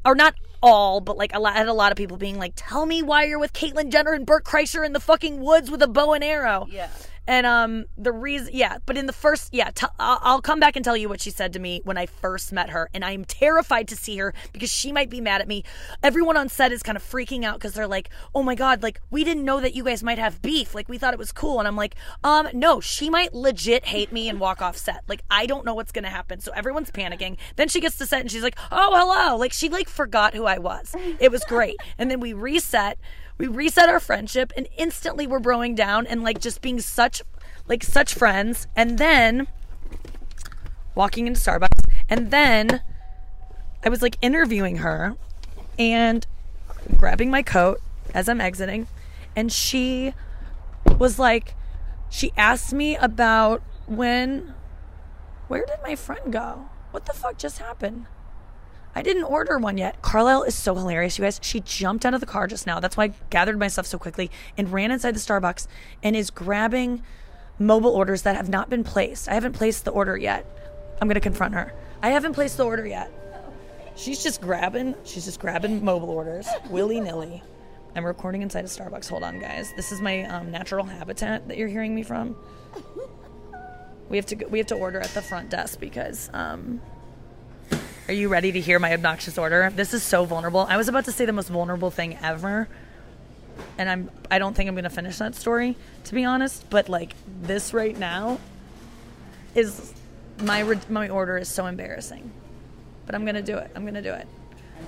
or 0.04 0.16
not 0.16 0.34
all, 0.64 1.00
but 1.00 1.16
like 1.16 1.34
a 1.34 1.40
lot, 1.40 1.54
I 1.54 1.60
had 1.60 1.68
a 1.68 1.74
lot 1.74 1.92
of 1.92 1.98
people 1.98 2.18
being 2.18 2.38
like, 2.40 2.54
"Tell 2.56 2.86
me 2.86 3.04
why 3.04 3.26
you're 3.26 3.40
with 3.40 3.54
Caitlyn 3.54 3.90
Jenner 3.92 4.14
and 4.14 4.26
Bert 4.26 4.44
Kreischer 4.44 4.84
in 4.86 4.94
the 4.94 5.00
fucking 5.00 5.42
woods 5.42 5.70
with 5.70 5.82
a 5.84 5.88
bow 5.88 6.14
and 6.14 6.24
arrow." 6.24 6.66
yeah. 6.70 6.90
And 7.30 7.46
um, 7.46 7.86
the 7.96 8.12
reason, 8.12 8.50
yeah, 8.54 8.80
but 8.88 8.98
in 8.98 9.06
the 9.06 9.14
first, 9.14 9.54
yeah, 9.54 9.70
I'll 10.00 10.42
come 10.42 10.60
back 10.60 10.76
and 10.76 10.84
tell 10.84 10.98
you 10.98 11.08
what 11.08 11.22
she 11.22 11.30
said 11.30 11.54
to 11.54 11.60
me 11.60 11.80
when 11.84 11.96
I 11.96 12.08
first 12.08 12.52
met 12.52 12.72
her, 12.72 12.90
and 12.92 13.06
I'm 13.06 13.24
terrified 13.24 13.88
to 13.90 13.96
see 13.96 14.18
her 14.18 14.34
because 14.52 14.72
she 14.72 14.92
might 14.92 15.12
be 15.12 15.22
mad 15.22 15.40
at 15.40 15.48
me. 15.48 15.64
Everyone 16.02 16.38
on 16.38 16.50
set 16.50 16.72
is 16.72 16.82
kind 16.82 16.96
of 16.96 17.04
freaking 17.04 17.44
out 17.46 17.60
because 17.60 17.76
they're 17.76 17.86
like, 17.86 18.10
"Oh 18.34 18.42
my 18.42 18.56
god, 18.56 18.82
like 18.82 19.00
we 19.12 19.24
didn't 19.24 19.46
know 19.46 19.60
that 19.60 19.76
you 19.76 19.84
guys 19.84 20.02
might 20.02 20.18
have 20.18 20.42
beef. 20.42 20.74
Like 20.74 20.90
we 20.90 20.98
thought 20.98 21.14
it 21.14 21.20
was 21.20 21.32
cool." 21.32 21.60
And 21.60 21.68
I'm 21.68 21.76
like, 21.76 21.94
"Um, 22.24 22.50
no, 22.52 22.80
she 22.80 23.12
might 23.12 23.32
legit 23.36 23.86
hate 23.86 24.12
me 24.12 24.28
and 24.28 24.40
walk 24.40 24.64
off 24.64 24.76
set. 24.76 25.04
Like 25.08 25.22
I 25.30 25.46
don't 25.46 25.66
know 25.66 25.76
what's 25.76 25.92
gonna 25.92 26.10
happen." 26.10 26.40
So 26.40 26.52
everyone's 26.54 26.90
panicking. 26.90 27.38
Then 27.58 27.68
she 27.68 27.80
gets 27.80 28.00
to 28.00 28.08
set 28.08 28.22
and 28.22 28.32
she's 28.32 28.42
like, 28.42 28.58
"Oh, 28.72 28.96
hello!" 28.98 29.38
Like 29.38 29.54
she 29.54 29.70
like 29.70 29.88
forgot 29.88 30.34
who 30.34 30.46
I 30.46 30.58
was. 30.58 30.96
It 31.20 31.32
was 31.32 31.44
great. 31.44 31.78
and 32.00 32.10
then 32.10 32.22
we 32.22 32.34
reset. 32.34 32.98
We 33.40 33.48
reset 33.48 33.88
our 33.88 34.02
friendship, 34.02 34.52
and 34.56 34.68
instantly 34.78 35.26
we're 35.26 35.40
broing 35.40 35.76
down 35.76 36.06
and 36.06 36.22
like 36.22 36.40
just 36.40 36.62
being 36.62 36.80
such 36.80 37.24
like 37.68 37.84
such 37.84 38.14
friends 38.14 38.68
and 38.76 38.98
then 38.98 39.48
walking 40.96 41.28
into 41.28 41.40
Starbucks 41.40 41.88
and 42.10 42.32
then 42.32 42.82
I 43.86 43.90
was 43.90 44.02
like 44.02 44.18
interviewing 44.22 44.78
her 44.78 45.16
and 45.78 46.26
grabbing 46.98 47.30
my 47.30 47.44
coat 47.44 47.80
as 48.14 48.28
I'm 48.28 48.42
exiting 48.42 48.88
and 49.36 49.52
she 49.52 50.14
was 50.98 51.20
like 51.20 51.56
she 52.10 52.34
asked 52.36 52.74
me 52.74 52.98
about 52.98 53.62
when 53.86 54.56
where 55.48 55.66
did 55.66 55.78
my 55.84 55.96
friend 55.96 56.34
go? 56.34 56.70
What 56.92 57.06
the 57.06 57.14
fuck 57.14 57.38
just 57.38 57.60
happened? 57.60 58.08
I 58.96 59.02
didn't 59.02 59.24
order 59.24 59.58
one 59.58 59.78
yet. 59.78 60.02
Carlisle 60.02 60.44
is 60.44 60.56
so 60.56 60.76
hilarious, 60.76 61.18
you 61.18 61.24
guys. 61.24 61.40
She 61.44 61.60
jumped 61.60 62.06
out 62.06 62.14
of 62.14 62.20
the 62.20 62.26
car 62.26 62.48
just 62.48 62.66
now. 62.66 62.80
That's 62.80 62.98
why 62.98 63.06
I 63.06 63.14
gathered 63.30 63.60
myself 63.60 63.88
so 63.88 63.98
quickly 63.98 64.32
and 64.58 64.72
ran 64.72 64.92
inside 64.92 65.16
the 65.16 65.20
Starbucks 65.20 65.68
and 66.02 66.16
is 66.16 66.30
grabbing 66.30 67.04
mobile 67.60 67.92
orders 67.92 68.24
that 68.24 68.36
have 68.36 68.50
not 68.50 68.70
been 68.70 68.84
placed. 68.84 69.30
I 69.30 69.34
haven't 69.36 69.54
placed 69.54 69.86
the 69.86 69.92
order 69.92 70.18
yet. 70.18 70.46
I'm 71.02 71.08
going 71.08 71.16
to 71.16 71.22
confront 71.22 71.54
her. 71.54 71.74
I 72.02 72.10
haven't 72.10 72.34
placed 72.34 72.58
the 72.58 72.66
order 72.66 72.86
yet. 72.86 73.12
She's 73.96 74.24
just 74.24 74.42
grabbing, 74.42 74.96
she's 75.04 75.26
just 75.26 75.40
grabbing 75.42 75.84
mobile 75.84 76.10
orders 76.10 76.48
willy 76.70 77.02
nilly. 77.02 77.44
I'm 77.96 78.06
recording 78.06 78.42
inside 78.42 78.64
a 78.64 78.68
Starbucks. 78.68 79.10
Hold 79.10 79.24
on, 79.24 79.40
guys. 79.40 79.74
This 79.76 79.92
is 79.92 80.00
my 80.00 80.24
um, 80.24 80.52
natural 80.52 80.86
habitat 80.86 81.48
that 81.48 81.58
you're 81.58 81.68
hearing 81.68 81.94
me 81.94 82.04
from. 82.04 82.36
We 84.10 84.18
have 84.18 84.26
to 84.28 84.46
we 84.46 84.58
have 84.58 84.68
to 84.68 84.76
order 84.76 85.00
at 85.00 85.10
the 85.10 85.22
front 85.22 85.50
desk 85.50 85.80
because 85.80 86.30
um, 86.34 86.82
are 88.10 88.14
you 88.14 88.28
ready 88.28 88.52
to 88.52 88.60
hear 88.60 88.80
my 88.80 88.92
obnoxious 88.92 89.38
order? 89.38 89.72
This 89.76 89.94
is 89.94 90.02
so 90.02 90.26
vulnerable. 90.26 90.66
I 90.68 90.78
was 90.78 90.88
about 90.88 91.06
to 91.06 91.12
say 91.12 91.26
the 91.26 91.32
most 91.32 91.50
vulnerable 91.50 91.92
thing 91.92 92.18
ever. 92.24 92.68
And 93.78 93.88
I'm 93.88 94.10
I 94.32 94.40
don't 94.40 94.56
think 94.56 94.68
I'm 94.68 94.74
going 94.74 94.84
to 94.84 94.90
finish 94.90 95.20
that 95.20 95.36
story 95.36 95.78
to 96.06 96.16
be 96.16 96.26
honest, 96.26 96.68
but 96.72 96.90
like 96.90 97.14
this 97.44 97.72
right 97.72 97.96
now 97.96 98.40
is 99.54 99.94
my 100.42 100.62
re- 100.62 100.80
my 100.90 101.08
order 101.08 101.38
is 101.38 101.50
so 101.50 101.68
embarrassing. 101.68 102.32
But 103.06 103.14
I'm 103.14 103.26
going 103.26 103.36
to 103.36 103.44
do 103.44 103.58
it. 103.58 103.70
I'm 103.76 103.84
going 103.84 103.94
to 103.94 104.02
do 104.02 104.14
it. 104.14 104.28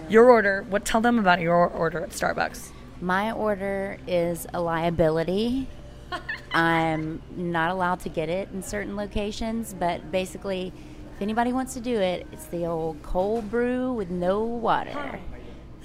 Your 0.10 0.32
order, 0.32 0.66
what 0.68 0.84
tell 0.84 1.02
them 1.02 1.20
about 1.20 1.42
your 1.42 1.68
order 1.68 2.00
at 2.00 2.10
Starbucks? 2.10 2.70
My 3.02 3.34
order 3.34 4.00
is 4.08 4.48
a 4.52 4.60
liability. 4.60 5.68
I'm 6.54 7.22
not 7.36 7.70
allowed 7.70 8.00
to 8.00 8.10
get 8.10 8.30
it 8.30 8.50
in 8.52 8.64
certain 8.64 8.96
locations, 8.96 9.76
but 9.76 10.12
basically, 10.12 10.74
if 11.22 11.24
anybody 11.24 11.54
wants 11.54 11.76
to 11.76 11.80
do 11.80 12.00
it, 12.00 12.26
it's 12.32 12.46
the 12.46 12.66
old 12.66 13.00
cold 13.04 13.48
brew 13.52 13.94
with 13.94 14.10
no 14.10 14.44
water. 14.44 15.20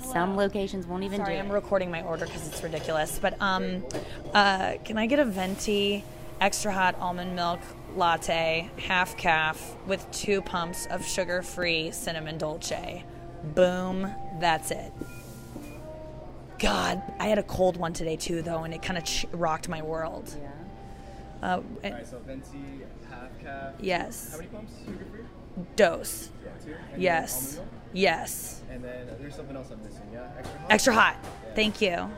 Some 0.03 0.35
locations 0.35 0.87
won't 0.87 1.05
even 1.05 1.19
Sorry, 1.19 1.35
do 1.35 1.41
I'm 1.41 1.51
it. 1.51 1.53
recording 1.53 1.91
my 1.91 2.01
order 2.01 2.25
because 2.25 2.49
it's 2.49 2.63
ridiculous. 2.63 3.19
But 3.19 3.37
um, 3.43 3.85
uh, 4.33 4.77
can 4.83 4.97
I 4.97 5.05
get 5.05 5.19
a 5.19 5.27
venti 5.27 6.03
extra 6.41 6.73
hot 6.73 6.99
almond 7.01 7.37
milk 7.37 7.61
latte, 7.95 8.71
half 8.79 9.19
caf, 9.19 9.77
with 9.87 10.11
two 10.11 10.41
pumps 10.41 10.87
of 10.87 11.05
sugar-free 11.05 11.91
cinnamon 11.91 12.39
dolce? 12.39 13.05
Boom, 13.55 14.11
that's 14.41 14.71
it. 14.71 14.91
God, 16.59 17.03
I 17.19 17.27
had 17.27 17.37
a 17.37 17.43
cold 17.43 17.77
one 17.77 17.93
today 17.93 18.17
too, 18.17 18.41
though, 18.41 18.65
and 18.65 18.73
it 18.73 18.81
kind 18.83 18.97
of 18.97 19.05
ch- 19.05 19.27
rocked 19.33 19.69
my 19.69 19.83
world. 19.83 20.35
Uh, 21.43 21.61
and- 21.83 21.93
Alright, 21.93 22.07
so 22.09 22.19
venti, 22.27 22.57
half 23.11 23.39
caf. 23.43 23.75
yes, 23.81 24.31
How 24.31 24.39
many 24.39 24.49
pumps? 24.49 24.73
Sugar 24.85 25.05
free? 25.11 25.21
Dose. 25.77 26.31
Yeah. 26.65 26.73
Yes, 26.99 27.61
yes. 27.93 28.63
And 28.71 28.83
then 28.83 29.09
uh, 29.09 29.15
there's 29.19 29.35
something 29.35 29.57
else 29.57 29.71
I'm 29.71 29.83
missing. 29.83 30.03
Yeah, 30.13 30.29
extra 30.39 30.59
hot. 30.59 30.71
Extra 30.71 30.95
hot. 30.95 31.17
Thank 31.55 31.81
you. 31.81 32.11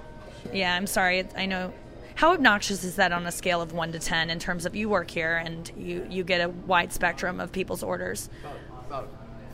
Yeah, 0.52 0.74
I'm 0.74 0.86
sorry. 0.86 1.26
I 1.36 1.46
know. 1.46 1.72
How 2.14 2.32
obnoxious 2.32 2.82
is 2.82 2.96
that 2.96 3.12
on 3.12 3.26
a 3.26 3.32
scale 3.32 3.62
of 3.62 3.72
one 3.72 3.92
to 3.92 3.98
ten 3.98 4.28
in 4.30 4.38
terms 4.40 4.66
of 4.66 4.74
you 4.74 4.88
work 4.88 5.10
here 5.10 5.36
and 5.36 5.70
you 5.76 6.06
you 6.10 6.24
get 6.24 6.40
a 6.40 6.48
wide 6.48 6.92
spectrum 6.92 7.38
of 7.38 7.52
people's 7.52 7.82
orders? 7.82 8.28
About, 8.40 8.56
about 8.88 9.08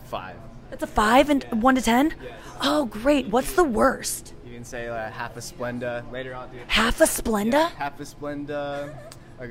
five. 0.07 0.37
That's 0.71 0.83
a 0.83 0.87
five 0.87 1.29
and 1.29 1.45
one 1.63 1.75
to 1.75 1.83
ten. 1.83 2.15
Oh, 2.63 2.87
great. 2.87 3.29
What's 3.29 3.53
the 3.53 3.65
worst? 3.65 4.33
You 4.47 4.55
can 4.55 4.65
say 4.65 4.89
uh, 4.89 5.11
half 5.11 5.37
a 5.37 5.41
Splenda. 5.41 6.11
Later 6.11 6.35
on, 6.35 6.51
dude. 6.51 6.63
Half 6.69 7.01
a 7.01 7.05
Splenda? 7.05 7.71
Half 7.73 8.01
a 8.01 8.05
Splenda. 8.05 8.95
I 9.39 9.47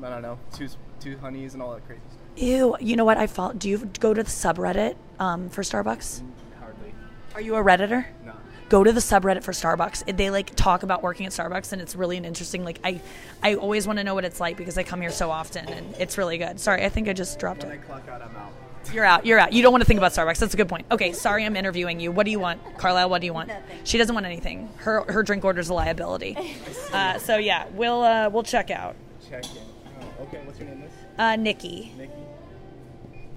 don't 0.00 0.22
know. 0.22 0.38
Two 0.52 0.68
two 1.00 1.18
honeys 1.18 1.54
and 1.54 1.62
all 1.62 1.74
that 1.74 1.84
crazy 1.86 2.00
stuff. 2.10 2.21
Ew. 2.36 2.76
You 2.80 2.96
know 2.96 3.04
what? 3.04 3.18
I 3.18 3.26
follow. 3.26 3.52
Do 3.52 3.68
you 3.68 3.78
go 4.00 4.14
to 4.14 4.22
the 4.22 4.28
subreddit 4.30 4.96
um, 5.18 5.48
for 5.50 5.62
Starbucks? 5.62 6.22
Hardly. 6.60 6.94
Are 7.34 7.40
you 7.40 7.56
a 7.56 7.62
redditor? 7.62 8.06
No. 8.24 8.32
go 8.68 8.82
to 8.82 8.90
the 8.92 9.00
subreddit 9.00 9.42
for 9.44 9.52
Starbucks. 9.52 10.16
They 10.16 10.30
like 10.30 10.54
talk 10.56 10.82
about 10.82 11.02
working 11.02 11.26
at 11.26 11.32
Starbucks, 11.32 11.72
and 11.72 11.82
it's 11.82 11.94
really 11.94 12.16
an 12.16 12.24
interesting. 12.24 12.64
Like 12.64 12.78
I, 12.84 13.00
I 13.42 13.54
always 13.56 13.86
want 13.86 13.98
to 13.98 14.04
know 14.04 14.14
what 14.14 14.24
it's 14.24 14.40
like 14.40 14.56
because 14.56 14.78
I 14.78 14.82
come 14.82 15.00
here 15.00 15.10
so 15.10 15.30
often, 15.30 15.66
and 15.68 15.94
it's 15.98 16.16
really 16.16 16.38
good. 16.38 16.58
Sorry, 16.58 16.84
I 16.84 16.88
think 16.88 17.08
I 17.08 17.12
just 17.12 17.38
dropped 17.38 17.62
When 17.64 17.72
I 17.72 17.74
it. 17.74 17.84
clock 17.86 18.08
out, 18.08 18.22
I'm 18.22 18.34
out. 18.36 18.52
You're 18.92 19.04
out. 19.04 19.24
You're 19.24 19.38
out. 19.38 19.52
You 19.52 19.62
don't 19.62 19.70
want 19.72 19.82
to 19.82 19.86
think 19.86 19.98
about 19.98 20.10
Starbucks. 20.12 20.38
That's 20.38 20.54
a 20.54 20.56
good 20.56 20.68
point. 20.68 20.86
Okay, 20.90 21.12
sorry, 21.12 21.44
I'm 21.44 21.54
interviewing 21.54 22.00
you. 22.00 22.10
What 22.10 22.24
do 22.24 22.32
you 22.32 22.40
want, 22.40 22.60
Carlisle? 22.78 23.10
What 23.10 23.20
do 23.20 23.26
you 23.26 23.32
want? 23.32 23.50
She 23.84 23.96
doesn't 23.98 24.12
want 24.14 24.26
anything. 24.26 24.68
Her 24.78 25.02
her 25.02 25.22
drink 25.22 25.44
order's 25.44 25.68
a 25.68 25.74
liability. 25.74 26.36
Uh, 26.92 27.16
so 27.18 27.38
yeah, 27.38 27.66
we'll 27.72 28.02
uh, 28.02 28.28
we'll 28.28 28.42
check 28.42 28.70
out. 28.70 28.94
Check 29.30 29.44
in. 29.56 29.62
Oh, 30.20 30.24
okay, 30.24 30.42
what's 30.44 30.58
your 30.58 30.68
name? 30.68 30.82
This 30.82 30.92
Uh, 31.18 31.36
Nikki, 31.36 31.90
Nikki. 31.96 32.12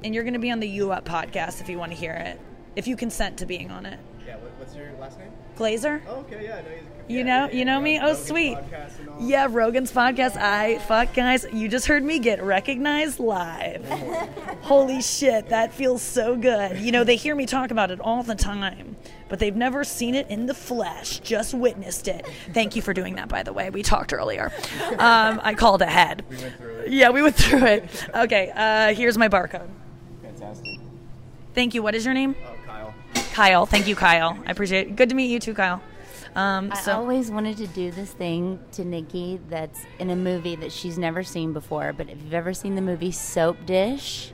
And 0.05 0.13
you're 0.13 0.23
going 0.23 0.35
to 0.35 0.39
be 0.39 0.51
on 0.51 0.59
the 0.59 0.69
U 0.69 0.91
Up 0.91 1.03
podcast 1.03 1.61
if 1.61 1.67
you 1.67 1.79
want 1.79 1.91
to 1.91 1.97
hear 1.97 2.13
it, 2.13 2.39
if 2.75 2.87
you 2.87 2.95
consent 2.95 3.39
to 3.39 3.47
being 3.47 3.71
on 3.71 3.87
it. 3.87 3.99
Yeah. 4.25 4.37
What, 4.37 4.51
what's 4.59 4.75
your 4.75 4.93
last 4.99 5.17
name? 5.17 5.31
Glazer. 5.57 6.01
Oh, 6.07 6.17
okay. 6.19 6.45
Yeah. 6.45 6.57
I 6.57 6.61
know 6.61 6.69
you. 6.69 6.81
Yeah, 7.07 7.23
know, 7.23 7.45
yeah, 7.45 7.51
you 7.51 7.65
know 7.65 7.79
me. 7.79 7.97
Oh, 7.99 8.01
Rogan's 8.03 8.27
sweet. 8.27 8.57
podcast 8.57 8.99
and 8.99 9.09
all. 9.09 9.21
Yeah, 9.21 9.47
Rogan's 9.49 9.91
podcast. 9.91 10.37
I 10.37 10.79
fuck 10.79 11.13
guys. 11.13 11.45
You 11.51 11.69
just 11.69 11.87
heard 11.87 12.03
me 12.03 12.19
get 12.19 12.41
recognized 12.41 13.19
live. 13.19 13.87
Holy 14.61 15.01
shit, 15.01 15.49
that 15.49 15.73
feels 15.73 16.01
so 16.01 16.35
good. 16.35 16.79
You 16.79 16.91
know, 16.91 17.03
they 17.03 17.15
hear 17.15 17.35
me 17.35 17.45
talk 17.45 17.71
about 17.71 17.89
it 17.91 17.99
all 17.99 18.23
the 18.23 18.35
time, 18.35 18.97
but 19.29 19.39
they've 19.39 19.55
never 19.55 19.83
seen 19.83 20.15
it 20.15 20.29
in 20.29 20.47
the 20.47 20.55
flesh. 20.55 21.19
Just 21.19 21.53
witnessed 21.53 22.07
it. 22.07 22.25
Thank 22.53 22.75
you 22.75 22.81
for 22.81 22.93
doing 22.93 23.15
that, 23.15 23.27
by 23.29 23.43
the 23.43 23.53
way. 23.53 23.69
We 23.69 23.81
talked 23.83 24.13
earlier. 24.13 24.51
Um, 24.97 25.39
I 25.43 25.53
called 25.55 25.83
ahead. 25.83 26.25
We 26.29 26.37
went 26.37 26.57
through 26.57 26.75
it. 26.79 26.91
Yeah, 26.91 27.09
we 27.11 27.21
went 27.21 27.35
through 27.35 27.65
it. 27.65 28.07
Okay, 28.15 28.51
uh, 28.55 28.93
here's 28.95 29.17
my 29.17 29.29
barcode. 29.29 29.69
Fantastic. 31.55 31.63
Thank 31.63 31.73
you. 31.73 31.83
What 31.83 31.95
is 31.95 32.05
your 32.05 32.13
name? 32.13 32.35
Oh, 32.45 32.55
Kyle. 32.65 32.93
Kyle. 33.33 33.65
Thank 33.65 33.87
you, 33.87 33.95
Kyle. 33.95 34.37
I 34.45 34.51
appreciate 34.51 34.87
it. 34.87 34.95
Good 34.95 35.09
to 35.09 35.15
meet 35.15 35.27
you 35.27 35.39
too, 35.39 35.53
Kyle. 35.53 35.81
Um, 36.35 36.69
I 36.73 36.81
so 36.81 36.93
always 36.93 37.31
wanted 37.31 37.57
to 37.57 37.67
do 37.67 37.91
this 37.91 38.11
thing 38.11 38.59
to 38.73 38.83
Nikki 38.83 39.39
that's 39.49 39.85
in 39.99 40.09
a 40.09 40.15
movie 40.17 40.57
that 40.57 40.71
she's 40.71 40.97
never 40.97 41.23
seen 41.23 41.53
before. 41.53 41.93
But 41.93 42.09
if 42.09 42.21
you've 42.21 42.33
ever 42.33 42.53
seen 42.53 42.75
the 42.75 42.81
movie 42.81 43.11
Soapdish, 43.11 44.31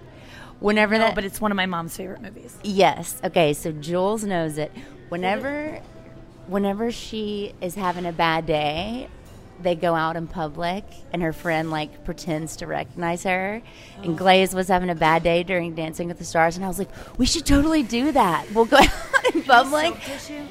whenever 0.60 0.96
no, 0.96 1.06
that, 1.06 1.16
but 1.16 1.26
it's 1.26 1.40
one 1.40 1.52
of 1.52 1.56
my 1.56 1.68
mom's 1.68 1.96
favorite 1.96 2.22
movies. 2.22 2.58
yes, 2.64 3.22
okay, 3.24 3.54
so 3.54 3.72
Jules 3.72 4.24
knows 4.24 4.58
it. 4.58 4.72
Whenever, 5.10 5.80
whenever 6.48 6.92
she 6.92 7.54
is 7.62 7.76
having 7.76 8.08
a 8.08 8.14
bad 8.14 8.48
day, 8.48 9.08
they 9.64 9.76
go 9.76 9.96
out 9.96 10.16
in 10.16 10.28
public, 10.28 10.84
and 11.14 11.22
her 11.22 11.34
friend 11.34 11.72
like 11.72 12.04
pretends 12.06 12.56
to 12.58 12.68
recognize 12.68 13.24
her. 13.24 13.62
Oh. 13.98 14.04
And 14.04 14.18
Glaze 14.18 14.54
was 14.54 14.68
having 14.68 14.90
a 14.90 14.96
bad 14.96 15.24
day 15.24 15.44
during 15.44 15.76
Dancing 15.76 16.08
with 16.08 16.20
the 16.20 16.26
Stars, 16.26 16.56
and 16.56 16.66
I 16.66 16.68
was 16.68 16.80
like, 16.80 16.90
we 17.18 17.26
should 17.26 17.46
totally 17.46 17.84
do 17.84 18.12
that. 18.12 18.46
We'll 18.54 18.66
go 18.66 18.78
out 18.78 19.36
in 19.36 19.44
public, 19.44 19.96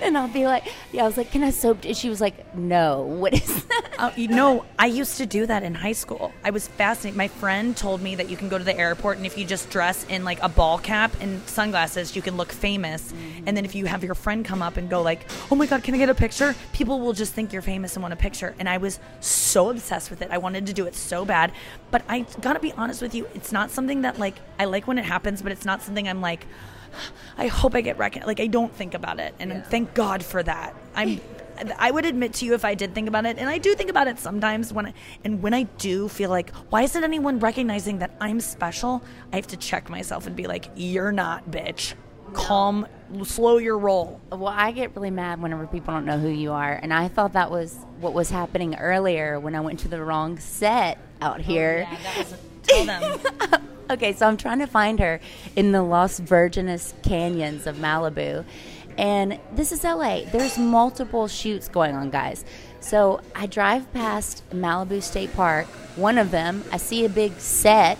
and 0.00 0.16
I'll 0.16 0.28
be 0.28 0.46
like, 0.46 0.64
yeah, 0.92 1.04
I 1.04 1.06
was 1.06 1.16
like, 1.16 1.30
can 1.30 1.42
I 1.42 1.50
soap? 1.50 1.84
And 1.84 1.96
she 1.96 2.08
was 2.08 2.20
like, 2.20 2.54
no. 2.54 3.02
What 3.20 3.34
is 3.34 3.64
that? 3.64 3.90
Uh, 3.98 4.10
you 4.16 4.28
know, 4.28 4.64
I 4.78 4.86
used 4.86 5.18
to 5.18 5.26
do 5.26 5.44
that 5.44 5.62
in 5.62 5.74
high 5.74 5.92
school. 5.92 6.32
I 6.42 6.50
was 6.50 6.66
fascinated. 6.66 7.18
My 7.18 7.28
friend 7.28 7.76
told 7.76 8.00
me 8.00 8.14
that 8.14 8.30
you 8.30 8.36
can 8.36 8.48
go 8.48 8.56
to 8.56 8.64
the 8.64 8.76
airport 8.78 9.18
and 9.18 9.26
if 9.26 9.36
you 9.36 9.44
just 9.44 9.68
dress 9.68 10.06
in 10.08 10.24
like 10.24 10.42
a 10.42 10.48
ball 10.48 10.78
cap 10.78 11.12
and 11.20 11.46
sunglasses, 11.46 12.16
you 12.16 12.22
can 12.22 12.38
look 12.38 12.50
famous. 12.50 13.12
And 13.44 13.54
then 13.54 13.66
if 13.66 13.74
you 13.74 13.84
have 13.84 14.02
your 14.02 14.14
friend 14.14 14.42
come 14.42 14.62
up 14.62 14.78
and 14.78 14.88
go 14.88 15.02
like, 15.02 15.26
"Oh 15.50 15.54
my 15.54 15.66
god, 15.66 15.82
can 15.82 15.94
I 15.94 15.98
get 15.98 16.08
a 16.08 16.14
picture?" 16.14 16.54
People 16.72 17.00
will 17.00 17.12
just 17.12 17.34
think 17.34 17.52
you're 17.52 17.62
famous 17.62 17.94
and 17.94 18.02
want 18.02 18.14
a 18.14 18.16
picture. 18.16 18.54
And 18.58 18.68
I 18.68 18.78
was 18.78 18.99
so 19.20 19.70
obsessed 19.70 20.10
with 20.10 20.22
it. 20.22 20.30
I 20.30 20.38
wanted 20.38 20.66
to 20.66 20.72
do 20.72 20.86
it 20.86 20.94
so 20.94 21.24
bad. 21.24 21.52
But 21.90 22.02
I 22.08 22.20
got 22.40 22.54
to 22.54 22.60
be 22.60 22.72
honest 22.72 23.02
with 23.02 23.14
you, 23.14 23.26
it's 23.34 23.52
not 23.52 23.70
something 23.70 24.02
that 24.02 24.18
like 24.18 24.36
I 24.58 24.64
like 24.64 24.86
when 24.86 24.98
it 24.98 25.04
happens, 25.04 25.42
but 25.42 25.52
it's 25.52 25.64
not 25.64 25.82
something 25.82 26.08
I'm 26.08 26.20
like 26.20 26.46
I 27.38 27.46
hope 27.46 27.74
I 27.74 27.80
get 27.80 27.98
recognized. 27.98 28.26
Like 28.26 28.40
I 28.40 28.46
don't 28.46 28.74
think 28.74 28.94
about 28.94 29.20
it, 29.20 29.34
and 29.38 29.64
thank 29.66 29.94
God 29.94 30.24
for 30.24 30.42
that. 30.42 30.74
I'm. 30.94 31.20
I 31.78 31.90
would 31.90 32.06
admit 32.06 32.32
to 32.34 32.46
you 32.46 32.54
if 32.54 32.64
I 32.64 32.74
did 32.74 32.94
think 32.94 33.06
about 33.06 33.26
it, 33.26 33.36
and 33.36 33.46
I 33.46 33.58
do 33.58 33.74
think 33.74 33.90
about 33.90 34.08
it 34.08 34.18
sometimes 34.18 34.72
when, 34.72 34.86
I, 34.86 34.94
and 35.24 35.42
when 35.42 35.52
I 35.52 35.64
do 35.64 36.08
feel 36.08 36.30
like, 36.30 36.54
why 36.70 36.80
isn't 36.84 37.04
anyone 37.04 37.38
recognizing 37.38 37.98
that 37.98 38.12
I'm 38.18 38.40
special? 38.40 39.04
I 39.30 39.36
have 39.36 39.46
to 39.48 39.58
check 39.58 39.90
myself 39.90 40.26
and 40.26 40.34
be 40.34 40.46
like, 40.46 40.70
you're 40.74 41.12
not, 41.12 41.50
bitch. 41.50 41.92
Calm, 42.32 42.86
slow 43.24 43.58
your 43.58 43.78
roll. 43.78 44.20
Well, 44.30 44.48
I 44.48 44.72
get 44.72 44.94
really 44.94 45.10
mad 45.10 45.40
whenever 45.42 45.66
people 45.66 45.94
don't 45.94 46.04
know 46.04 46.18
who 46.18 46.28
you 46.28 46.52
are, 46.52 46.72
and 46.72 46.92
I 46.92 47.08
thought 47.08 47.32
that 47.34 47.50
was 47.50 47.76
what 48.00 48.12
was 48.12 48.30
happening 48.30 48.76
earlier 48.76 49.38
when 49.38 49.54
I 49.54 49.60
went 49.60 49.80
to 49.80 49.88
the 49.88 50.02
wrong 50.02 50.38
set 50.38 50.98
out 51.20 51.40
oh, 51.40 51.42
here. 51.42 51.88
Tell 52.62 52.84
them. 52.84 53.20
Okay, 53.90 54.12
so 54.12 54.28
I'm 54.28 54.36
trying 54.36 54.60
to 54.60 54.68
find 54.68 55.00
her 55.00 55.18
in 55.56 55.72
the 55.72 55.82
Los 55.82 56.20
Virgenes 56.20 56.94
canyons 57.02 57.66
of 57.66 57.74
Malibu. 57.78 58.44
And 58.96 59.40
this 59.52 59.72
is 59.72 59.82
LA. 59.82 60.20
There's 60.30 60.58
multiple 60.58 61.26
shoots 61.26 61.68
going 61.68 61.96
on, 61.96 62.10
guys. 62.10 62.44
So 62.78 63.20
I 63.34 63.46
drive 63.46 63.92
past 63.92 64.48
Malibu 64.50 65.02
State 65.02 65.34
Park. 65.34 65.66
One 65.96 66.18
of 66.18 66.30
them, 66.30 66.62
I 66.70 66.76
see 66.76 67.04
a 67.04 67.08
big 67.08 67.32
set. 67.40 67.98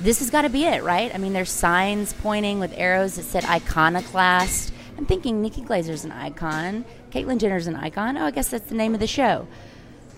This 0.00 0.18
has 0.18 0.30
got 0.30 0.42
to 0.42 0.48
be 0.48 0.64
it, 0.64 0.82
right? 0.82 1.14
I 1.14 1.18
mean, 1.18 1.32
there's 1.32 1.50
signs 1.50 2.12
pointing 2.14 2.58
with 2.58 2.72
arrows 2.76 3.16
that 3.16 3.22
said 3.22 3.44
iconoclast. 3.44 4.72
I'm 4.98 5.06
thinking 5.06 5.40
Nikki 5.40 5.62
Glazer's 5.62 6.04
an 6.04 6.12
icon. 6.12 6.84
Caitlyn 7.10 7.38
Jenner's 7.38 7.66
an 7.66 7.76
icon. 7.76 8.16
Oh, 8.16 8.26
I 8.26 8.30
guess 8.30 8.48
that's 8.48 8.68
the 8.68 8.74
name 8.74 8.94
of 8.94 9.00
the 9.00 9.06
show. 9.06 9.46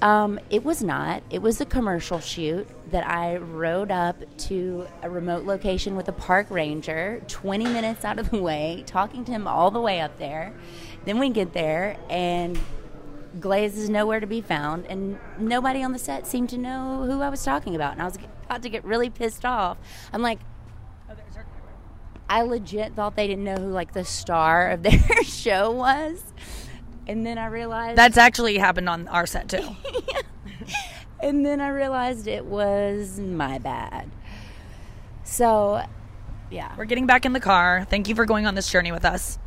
Um, 0.02 0.38
it 0.50 0.64
was 0.64 0.83
not. 0.83 1.23
It 1.30 1.40
was 1.40 1.61
a 1.61 1.66
commercial 1.66 2.21
shoot 2.21 2.68
that 2.90 3.06
I 3.06 3.37
rode 3.37 3.90
up 3.90 4.16
to 4.38 4.87
a 5.02 5.09
remote 5.09 5.45
location 5.45 5.97
with 5.97 6.09
a 6.09 6.12
park 6.12 6.50
ranger, 6.50 7.23
20 7.28 7.64
minutes 7.64 8.04
out 8.04 8.18
of 8.18 8.30
the 8.30 8.42
way, 8.42 8.85
talking 8.87 9.25
to 9.25 9.33
him 9.33 9.47
all 9.47 9.71
the 9.71 9.80
way 9.80 10.00
up 10.00 10.18
there. 10.18 10.52
Then 11.06 11.18
we 11.18 11.30
get 11.30 11.52
there, 11.52 11.97
and 12.11 12.59
Glaze 13.40 13.76
is 13.76 13.90
nowhere 13.90 14.21
to 14.21 14.26
be 14.26 14.40
found, 14.40 14.87
and 14.87 15.19
nobody 15.38 15.83
on 15.83 15.93
the 15.93 15.99
set 15.99 16.26
seemed 16.26 16.49
to 16.50 16.59
know 16.59 17.05
who 17.07 17.23
I 17.23 17.28
was 17.28 17.45
talking 17.45 17.75
about. 17.75 17.93
And 17.93 18.02
I 18.02 18.05
was 18.05 18.19
about 18.45 18.62
to 18.62 18.69
get 18.69 18.85
really 18.85 19.11
pissed 19.11 19.45
off. 19.45 19.78
I'm 20.12 20.23
like, 20.23 20.40
I 22.28 22.43
legit 22.43 22.95
thought 22.95 23.16
they 23.16 23.26
didn't 23.26 23.45
know 23.45 23.57
who 23.57 23.69
like 23.69 23.93
the 23.93 24.05
star 24.05 24.71
of 24.71 24.83
their 24.83 25.00
show 25.23 25.71
was. 25.71 26.23
And 27.07 27.25
then 27.25 27.38
I 27.38 27.47
realized 27.47 27.97
That's 27.97 28.16
actually 28.16 28.59
happened 28.59 28.88
on 28.88 29.07
our 29.09 29.26
set 29.26 29.49
too. 29.49 29.76
and 31.21 31.47
then 31.47 31.61
I 31.61 31.69
realized 31.69 32.26
it 32.26 32.45
was 32.45 33.21
my 33.21 33.59
bad. 33.59 34.11
So, 35.23 35.85
yeah. 36.50 36.75
We're 36.76 36.85
getting 36.85 37.07
back 37.07 37.25
in 37.25 37.33
the 37.33 37.40
car. 37.40 37.87
Thank 37.88 38.09
you 38.09 38.14
for 38.14 38.25
going 38.25 38.47
on 38.47 38.55
this 38.55 38.71
journey 38.71 38.90
with 38.90 39.05
us. 39.05 39.38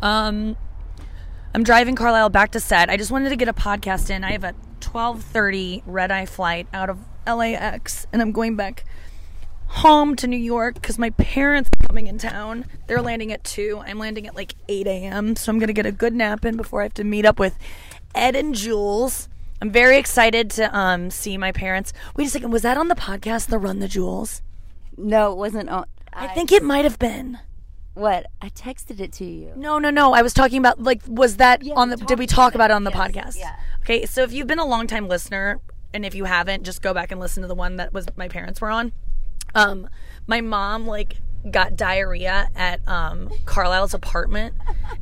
Um, 0.00 0.56
I'm 1.52 1.64
driving 1.64 1.96
Carlisle 1.96 2.30
back 2.30 2.52
to 2.52 2.60
set. 2.60 2.90
I 2.90 2.96
just 2.96 3.10
wanted 3.10 3.30
to 3.30 3.36
get 3.36 3.48
a 3.48 3.52
podcast 3.52 4.08
in. 4.08 4.22
I 4.22 4.32
have 4.32 4.44
a 4.44 4.54
12:30 4.80 5.82
red 5.84 6.12
eye 6.12 6.26
flight 6.26 6.68
out 6.72 6.88
of 6.88 6.98
LAX, 7.26 8.06
and 8.12 8.22
I'm 8.22 8.30
going 8.30 8.54
back 8.54 8.84
home 9.66 10.14
to 10.16 10.26
New 10.28 10.36
York 10.36 10.74
because 10.74 10.96
my 10.98 11.10
parents 11.10 11.68
are 11.80 11.86
coming 11.88 12.06
in 12.06 12.18
town. 12.18 12.66
They're 12.86 13.02
landing 13.02 13.32
at 13.32 13.42
two. 13.42 13.82
I'm 13.84 13.98
landing 13.98 14.28
at 14.28 14.36
like 14.36 14.54
8 14.68 14.86
a.m. 14.86 15.34
So 15.34 15.50
I'm 15.50 15.58
gonna 15.58 15.72
get 15.72 15.86
a 15.86 15.92
good 15.92 16.14
nap 16.14 16.44
in 16.44 16.56
before 16.56 16.82
I 16.82 16.84
have 16.84 16.94
to 16.94 17.04
meet 17.04 17.26
up 17.26 17.40
with 17.40 17.58
Ed 18.14 18.36
and 18.36 18.54
Jules. 18.54 19.28
I'm 19.60 19.70
very 19.70 19.98
excited 19.98 20.50
to 20.52 20.76
um 20.76 21.10
see 21.10 21.36
my 21.36 21.50
parents. 21.50 21.92
Wait 22.14 22.28
a 22.28 22.30
second, 22.30 22.52
was 22.52 22.62
that 22.62 22.76
on 22.78 22.86
the 22.86 22.94
podcast, 22.94 23.48
the 23.48 23.58
Run 23.58 23.80
the 23.80 23.88
Jewels? 23.88 24.40
No, 24.96 25.32
it 25.32 25.36
wasn't 25.36 25.68
on. 25.68 25.86
I 26.12 26.28
think 26.28 26.52
it 26.52 26.62
might 26.62 26.84
have 26.84 26.98
been. 26.98 27.38
What? 27.94 28.26
I 28.40 28.48
texted 28.50 29.00
it 29.00 29.12
to 29.14 29.24
you. 29.24 29.52
No, 29.56 29.78
no, 29.78 29.90
no. 29.90 30.12
I 30.12 30.22
was 30.22 30.32
talking 30.32 30.58
about 30.58 30.80
like 30.82 31.02
was 31.06 31.36
that 31.36 31.62
Yeah, 31.62 31.74
on 31.74 31.90
the 31.90 31.96
did 31.96 32.18
we 32.18 32.26
talk 32.26 32.54
about 32.54 32.70
it. 32.70 32.74
on 32.74 32.84
the 32.84 32.90
Yes, 32.90 33.00
podcast? 33.00 33.38
yeah. 33.38 33.56
Okay, 33.82 34.06
so 34.06 34.22
if 34.22 34.32
you've 34.32 34.46
been 34.46 34.58
a 34.58 34.64
long 34.66 34.86
time 34.86 35.08
listener 35.08 35.60
and 35.92 36.04
if 36.06 36.14
you 36.14 36.24
haven't, 36.24 36.62
just 36.64 36.82
go 36.82 36.94
back 36.94 37.10
and 37.10 37.20
listen 37.20 37.42
to 37.42 37.48
the 37.48 37.54
one 37.54 37.76
that 37.76 37.92
was 37.92 38.06
my 38.16 38.28
parents 38.28 38.60
were 38.60 38.70
on. 38.70 38.92
Um 39.54 39.88
my 40.26 40.40
mom 40.40 40.86
like 40.86 41.16
got 41.50 41.76
diarrhea 41.76 42.50
at 42.54 42.86
um 42.86 43.30
Carlisle's 43.46 43.94
apartment 43.94 44.54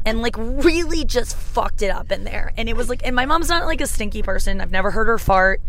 and 0.05 0.23
like 0.23 0.37
really 0.39 1.05
just 1.05 1.37
fucked 1.37 1.83
it 1.83 1.91
up 1.91 2.13
in 2.13 2.25
there. 2.25 2.53
And 2.57 2.69
it 2.69 2.77
was 2.77 2.89
like 2.89 3.01
and 3.05 3.17
my 3.17 3.27
mom's 3.27 3.49
not 3.49 3.67
like 3.67 3.81
a 3.81 3.87
stinky 3.87 4.23
person. 4.23 4.61
I've 4.61 4.71
never 4.71 4.91
heard 4.91 5.07
her 5.07 5.19
fart, 5.19 5.61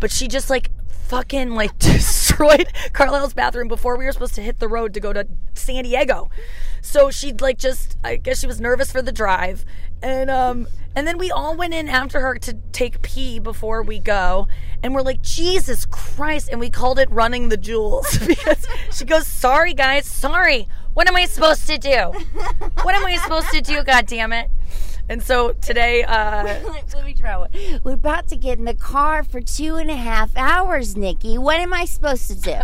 but 0.00 0.10
she 0.10 0.28
just 0.28 0.50
like 0.50 0.70
fucking 0.90 1.50
like 1.50 1.78
destroyed 1.78 2.72
Carlisle's 2.92 3.34
bathroom 3.34 3.68
before 3.68 3.96
we 3.96 4.04
were 4.04 4.12
supposed 4.12 4.34
to 4.34 4.42
hit 4.42 4.58
the 4.58 4.68
road 4.68 4.94
to 4.94 5.00
go 5.00 5.12
to 5.12 5.26
San 5.54 5.84
Diego. 5.84 6.30
So 6.82 7.10
she'd 7.10 7.40
like 7.40 7.58
just 7.58 7.96
I 8.02 8.16
guess 8.16 8.40
she 8.40 8.46
was 8.46 8.60
nervous 8.60 8.90
for 8.90 9.02
the 9.02 9.12
drive. 9.12 9.64
And 10.02 10.30
um 10.30 10.66
and 10.96 11.06
then 11.06 11.18
we 11.18 11.30
all 11.30 11.54
went 11.54 11.74
in 11.74 11.90
after 11.90 12.20
her 12.20 12.38
to 12.38 12.54
take 12.72 13.02
pee 13.02 13.38
before 13.38 13.82
we 13.82 13.98
go. 13.98 14.48
And 14.82 14.94
we're 14.94 15.02
like, 15.02 15.20
Jesus 15.20 15.84
Christ. 15.84 16.48
And 16.50 16.58
we 16.58 16.70
called 16.70 16.98
it 16.98 17.10
running 17.10 17.50
the 17.50 17.58
jewels 17.58 18.18
because 18.26 18.66
she 18.90 19.04
goes, 19.04 19.26
Sorry 19.26 19.74
guys, 19.74 20.06
sorry. 20.06 20.66
What 20.94 21.06
am 21.06 21.14
I 21.14 21.26
supposed 21.26 21.66
to 21.66 21.76
do? 21.76 22.12
What 22.82 22.94
am 22.94 23.04
I 23.04 23.16
supposed 23.18 23.50
to 23.50 23.60
do, 23.60 23.84
god 23.84 24.06
damn 24.06 24.32
it? 24.32 24.48
And 25.10 25.22
so 25.22 25.52
today, 25.52 26.02
uh 26.02 26.44
Let 26.94 27.04
me 27.04 27.12
try 27.12 27.36
one. 27.36 27.50
We're 27.84 27.92
about 27.92 28.28
to 28.28 28.36
get 28.36 28.58
in 28.58 28.64
the 28.64 28.74
car 28.74 29.22
for 29.22 29.42
two 29.42 29.76
and 29.76 29.90
a 29.90 29.96
half 29.96 30.34
hours, 30.34 30.96
Nikki. 30.96 31.36
What 31.36 31.60
am 31.60 31.74
I 31.74 31.84
supposed 31.84 32.28
to 32.28 32.40
do? 32.40 32.56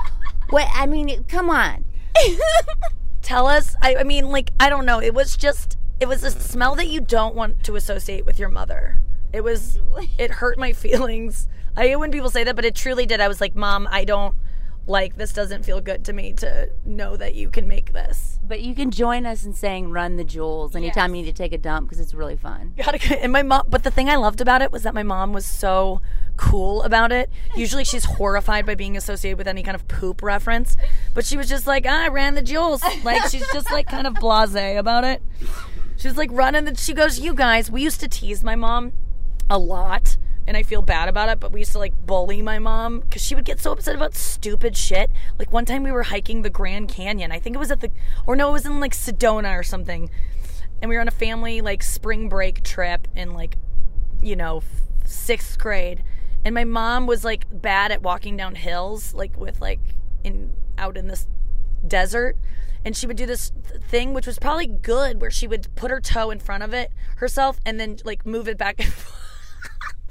what? 0.50 0.68
I 0.74 0.84
mean, 0.84 1.24
come 1.24 1.48
on. 1.48 1.86
tell 3.22 3.46
us 3.46 3.76
I, 3.82 3.96
I 3.96 4.04
mean 4.04 4.30
like 4.30 4.50
i 4.58 4.68
don't 4.70 4.86
know 4.86 5.00
it 5.00 5.12
was 5.12 5.36
just 5.36 5.77
it 6.00 6.06
was 6.08 6.22
a 6.22 6.30
smell 6.30 6.74
that 6.76 6.88
you 6.88 7.00
don't 7.00 7.34
want 7.34 7.64
to 7.64 7.76
associate 7.76 8.24
with 8.24 8.38
your 8.38 8.48
mother. 8.48 8.98
It 9.32 9.42
was 9.42 9.78
it 10.18 10.30
hurt 10.30 10.58
my 10.58 10.72
feelings. 10.84 11.48
I 11.76 11.88
hate 11.88 11.96
when 11.96 12.10
people 12.10 12.30
say 12.30 12.44
that 12.44 12.56
but 12.56 12.64
it 12.64 12.74
truly 12.74 13.06
did. 13.06 13.20
I 13.20 13.28
was 13.28 13.40
like 13.40 13.54
mom 13.54 13.88
i 13.90 14.04
don't 14.04 14.34
like 14.88 15.16
this 15.16 15.34
doesn't 15.34 15.64
feel 15.64 15.82
good 15.82 16.02
to 16.06 16.14
me 16.14 16.32
to 16.32 16.70
know 16.84 17.14
that 17.16 17.34
you 17.34 17.50
can 17.50 17.68
make 17.68 17.92
this. 17.92 18.38
But 18.42 18.62
you 18.62 18.74
can 18.74 18.90
join 18.90 19.26
us 19.26 19.44
in 19.44 19.52
saying 19.52 19.90
"Run 19.90 20.16
the 20.16 20.24
Jewels" 20.24 20.74
anytime 20.74 21.14
you 21.14 21.22
need 21.22 21.28
to 21.28 21.36
take 21.36 21.52
a 21.52 21.58
dump 21.58 21.86
because 21.88 22.00
it's 22.00 22.14
really 22.14 22.36
fun. 22.36 22.72
gotta 22.78 23.22
and 23.22 23.30
my 23.30 23.42
mom 23.42 23.64
but 23.68 23.84
the 23.84 23.90
thing 23.90 24.08
i 24.08 24.16
loved 24.16 24.40
about 24.40 24.62
it 24.62 24.72
was 24.72 24.84
that 24.84 24.94
my 24.94 25.02
mom 25.02 25.32
was 25.32 25.44
so 25.44 26.00
cool 26.36 26.82
about 26.82 27.12
it. 27.12 27.28
Usually 27.56 27.84
she's 27.84 28.04
horrified 28.04 28.64
by 28.64 28.74
being 28.74 28.96
associated 28.96 29.36
with 29.36 29.48
any 29.48 29.62
kind 29.62 29.74
of 29.74 29.86
poop 29.88 30.22
reference 30.22 30.76
but 31.12 31.26
she 31.26 31.36
was 31.36 31.48
just 31.48 31.66
like 31.66 31.84
"Ah, 31.86 32.04
i 32.04 32.08
ran 32.08 32.34
the 32.34 32.42
jewels. 32.42 32.82
Like 33.04 33.22
she's 33.28 33.46
just 33.52 33.70
like 33.70 33.86
kind 33.88 34.06
of 34.06 34.14
blase 34.14 34.78
about 34.78 35.04
it 35.04 35.22
she 35.98 36.08
was 36.08 36.16
like 36.16 36.30
running 36.32 36.64
the 36.64 36.74
she 36.74 36.94
goes 36.94 37.18
you 37.18 37.34
guys 37.34 37.70
we 37.70 37.82
used 37.82 38.00
to 38.00 38.08
tease 38.08 38.42
my 38.42 38.54
mom 38.54 38.92
a 39.50 39.58
lot 39.58 40.16
and 40.48 40.56
I 40.56 40.62
feel 40.62 40.80
bad 40.80 41.10
about 41.10 41.28
it, 41.28 41.40
but 41.40 41.52
we 41.52 41.60
used 41.60 41.72
to 41.72 41.78
like 41.78 41.92
bully 42.06 42.40
my 42.40 42.58
mom 42.58 43.00
because 43.00 43.20
she 43.20 43.34
would 43.34 43.44
get 43.44 43.60
so 43.60 43.70
upset 43.70 43.94
about 43.94 44.14
stupid 44.14 44.78
shit. 44.78 45.10
Like 45.38 45.52
one 45.52 45.66
time 45.66 45.82
we 45.82 45.92
were 45.92 46.04
hiking 46.04 46.40
the 46.40 46.48
Grand 46.48 46.88
Canyon. 46.88 47.30
I 47.30 47.38
think 47.38 47.54
it 47.54 47.58
was 47.58 47.70
at 47.70 47.80
the, 47.80 47.90
or 48.26 48.34
no, 48.34 48.48
it 48.48 48.52
was 48.52 48.64
in 48.64 48.80
like 48.80 48.94
Sedona 48.94 49.58
or 49.58 49.62
something. 49.62 50.08
And 50.80 50.88
we 50.88 50.94
were 50.94 51.02
on 51.02 51.08
a 51.08 51.10
family 51.10 51.60
like 51.60 51.82
spring 51.82 52.30
break 52.30 52.62
trip 52.62 53.06
in 53.14 53.34
like, 53.34 53.58
you 54.22 54.36
know, 54.36 54.62
sixth 55.04 55.58
grade. 55.58 56.02
And 56.46 56.54
my 56.54 56.64
mom 56.64 57.06
was 57.06 57.24
like 57.26 57.44
bad 57.52 57.92
at 57.92 58.00
walking 58.00 58.34
down 58.34 58.54
hills, 58.54 59.12
like 59.12 59.36
with 59.36 59.60
like 59.60 59.80
in 60.24 60.54
out 60.78 60.96
in 60.96 61.08
this 61.08 61.26
desert 61.86 62.38
and 62.84 62.96
she 62.96 63.06
would 63.06 63.16
do 63.16 63.26
this 63.26 63.52
thing 63.88 64.14
which 64.14 64.26
was 64.26 64.38
probably 64.38 64.66
good 64.66 65.20
where 65.20 65.30
she 65.30 65.46
would 65.46 65.74
put 65.74 65.90
her 65.90 66.00
toe 66.00 66.30
in 66.30 66.38
front 66.38 66.62
of 66.62 66.72
it 66.72 66.90
herself 67.16 67.60
and 67.64 67.78
then 67.78 67.98
like 68.04 68.24
move 68.24 68.48
it 68.48 68.58
back 68.58 68.78
and 68.78 68.88
move 68.96 69.27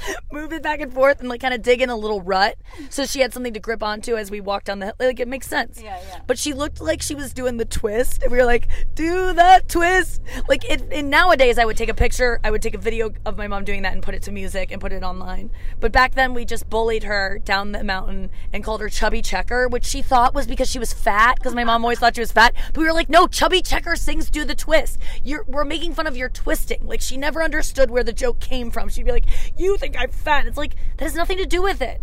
it 0.57 0.63
back 0.63 0.81
and 0.81 0.93
forth 0.93 1.19
and 1.19 1.29
like 1.29 1.41
kind 1.41 1.53
of 1.53 1.61
dig 1.61 1.81
in 1.81 1.89
a 1.89 1.95
little 1.95 2.21
rut. 2.21 2.57
So 2.89 3.05
she 3.05 3.21
had 3.21 3.33
something 3.33 3.53
to 3.53 3.59
grip 3.59 3.83
onto 3.83 4.15
as 4.15 4.31
we 4.31 4.41
walked 4.41 4.65
down 4.65 4.79
the 4.79 4.87
hill. 4.87 4.95
Like 4.99 5.19
it 5.19 5.27
makes 5.27 5.47
sense. 5.47 5.81
Yeah, 5.81 5.99
yeah. 6.09 6.19
but 6.27 6.37
she 6.37 6.53
looked 6.53 6.81
like 6.81 7.01
she 7.01 7.15
was 7.15 7.33
doing 7.33 7.57
the 7.57 7.65
twist. 7.65 8.23
And 8.23 8.31
we 8.31 8.37
were 8.37 8.45
like 8.45 8.67
do 8.95 9.33
that 9.33 9.69
twist. 9.69 10.21
Like 10.47 10.65
it 10.69 10.83
and 10.91 11.09
nowadays 11.09 11.57
i 11.57 11.65
would 11.65 11.77
take 11.77 11.89
a 11.89 11.93
picture 11.93 12.39
i 12.43 12.51
would 12.51 12.61
take 12.61 12.73
a 12.73 12.77
video 12.77 13.11
of 13.25 13.37
my 13.37 13.47
mom 13.47 13.63
doing 13.63 13.83
that 13.83 13.93
and 13.93 14.01
put 14.01 14.15
it 14.15 14.21
to 14.23 14.31
music 14.31 14.71
and 14.71 14.81
put 14.81 14.91
it 14.91 15.03
online. 15.03 15.49
But 15.79 15.91
back 15.91 16.15
then 16.15 16.33
we 16.33 16.45
just 16.45 16.69
bullied 16.69 17.03
her 17.03 17.39
down 17.43 17.71
the 17.71 17.83
mountain 17.83 18.29
and 18.53 18.63
called 18.63 18.81
her 18.81 18.89
chubby 18.89 19.21
checker 19.21 19.67
which 19.67 19.85
she 19.85 20.01
thought 20.01 20.33
was 20.33 20.47
because 20.47 20.69
she 20.69 20.79
was 20.79 20.93
fat 20.93 21.35
because 21.35 21.53
my 21.53 21.63
mom 21.63 21.83
always 21.83 21.99
thought 21.99 22.15
she 22.15 22.21
was 22.21 22.31
fat. 22.31 22.53
But 22.73 22.81
we 22.81 22.85
were 22.85 22.93
like 22.93 23.09
no 23.09 23.27
chubby 23.27 23.61
checker 23.61 23.95
sings 23.95 24.29
do 24.29 24.45
the 24.45 24.55
twist. 24.55 24.99
You're 25.23 25.43
we're 25.47 25.65
making 25.65 25.93
fun 25.93 26.07
of 26.07 26.17
your 26.17 26.29
twisting. 26.29 26.85
Like 26.87 27.01
she 27.01 27.17
never 27.17 27.43
understood 27.43 27.91
where 27.91 28.03
the 28.03 28.13
joke 28.13 28.39
came 28.39 28.71
from. 28.71 28.89
She'd 28.89 29.05
be 29.05 29.11
like 29.11 29.25
you 29.57 29.77
think 29.77 29.96
i'm 29.97 30.09
fat 30.09 30.47
it's 30.47 30.57
like 30.57 30.75
that 30.97 31.05
has 31.05 31.15
nothing 31.15 31.37
to 31.37 31.45
do 31.45 31.61
with 31.61 31.81
it 31.81 32.01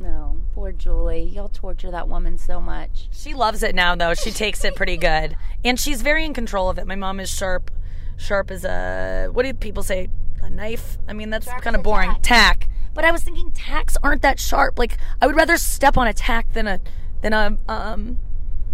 No, 0.00 0.40
poor 0.54 0.72
Julie. 0.72 1.24
Y'all 1.24 1.48
torture 1.50 1.90
that 1.90 2.08
woman 2.08 2.38
so 2.38 2.58
much. 2.60 3.08
She 3.12 3.34
loves 3.34 3.62
it 3.62 3.74
now, 3.74 3.94
though. 3.94 4.14
She 4.14 4.30
takes 4.30 4.64
it 4.64 4.74
pretty 4.74 4.96
good, 4.96 5.36
and 5.62 5.78
she's 5.78 6.00
very 6.00 6.24
in 6.24 6.32
control 6.32 6.70
of 6.70 6.78
it. 6.78 6.86
My 6.86 6.94
mom 6.96 7.20
is 7.20 7.28
sharp, 7.28 7.70
sharp 8.16 8.50
as 8.50 8.64
a 8.64 9.28
what 9.30 9.44
do 9.44 9.52
people 9.52 9.82
say? 9.82 10.08
A 10.42 10.48
knife? 10.48 10.96
I 11.06 11.12
mean, 11.12 11.28
that's 11.28 11.46
kind 11.60 11.76
of 11.76 11.82
boring. 11.82 12.08
tack. 12.22 12.22
Tack. 12.22 12.68
But 12.94 13.04
I 13.04 13.12
was 13.12 13.22
thinking 13.22 13.50
tacks 13.52 13.98
aren't 14.02 14.22
that 14.22 14.40
sharp. 14.40 14.78
Like 14.78 14.96
I 15.20 15.26
would 15.26 15.36
rather 15.36 15.58
step 15.58 15.98
on 15.98 16.06
a 16.06 16.14
tack 16.14 16.50
than 16.54 16.66
a 16.66 16.80
than 17.20 17.34
a 17.34 17.58
um 17.68 18.18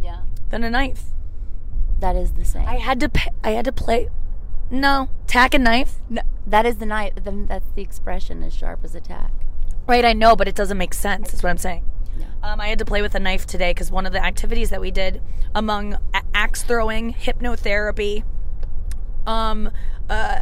Yeah, 0.00 0.20
than 0.50 0.62
a 0.62 0.70
knife. 0.70 1.02
that 1.98 2.14
is 2.14 2.34
the 2.34 2.44
same. 2.44 2.68
I 2.68 2.76
had 2.76 3.00
to 3.00 3.08
pay, 3.08 3.30
I 3.42 3.50
had 3.50 3.64
to 3.64 3.72
play. 3.72 4.08
No, 4.70 5.08
tack 5.26 5.54
and 5.54 5.64
knife. 5.64 5.96
no, 6.08 6.22
that 6.46 6.66
is 6.66 6.76
the 6.76 6.86
knife. 6.86 7.12
Then 7.22 7.46
that's 7.46 7.70
the 7.74 7.82
expression, 7.82 8.42
as 8.42 8.54
sharp 8.54 8.80
as 8.84 8.94
a 8.94 9.00
tack. 9.00 9.30
Right, 9.86 10.04
I 10.04 10.12
know, 10.12 10.34
but 10.34 10.48
it 10.48 10.54
doesn't 10.54 10.78
make 10.78 10.94
sense. 10.94 11.32
Is 11.32 11.42
what 11.42 11.50
I'm 11.50 11.58
saying. 11.58 11.84
Yeah. 12.18 12.26
Um, 12.42 12.60
I 12.60 12.68
had 12.68 12.78
to 12.80 12.84
play 12.84 13.02
with 13.02 13.14
a 13.14 13.20
knife 13.20 13.46
today 13.46 13.70
because 13.70 13.90
one 13.90 14.06
of 14.06 14.12
the 14.12 14.24
activities 14.24 14.70
that 14.70 14.80
we 14.80 14.90
did 14.90 15.20
among 15.54 15.94
a- 16.14 16.22
axe 16.34 16.62
throwing, 16.62 17.12
hypnotherapy, 17.14 18.24
um, 19.26 19.70
uh, 20.08 20.40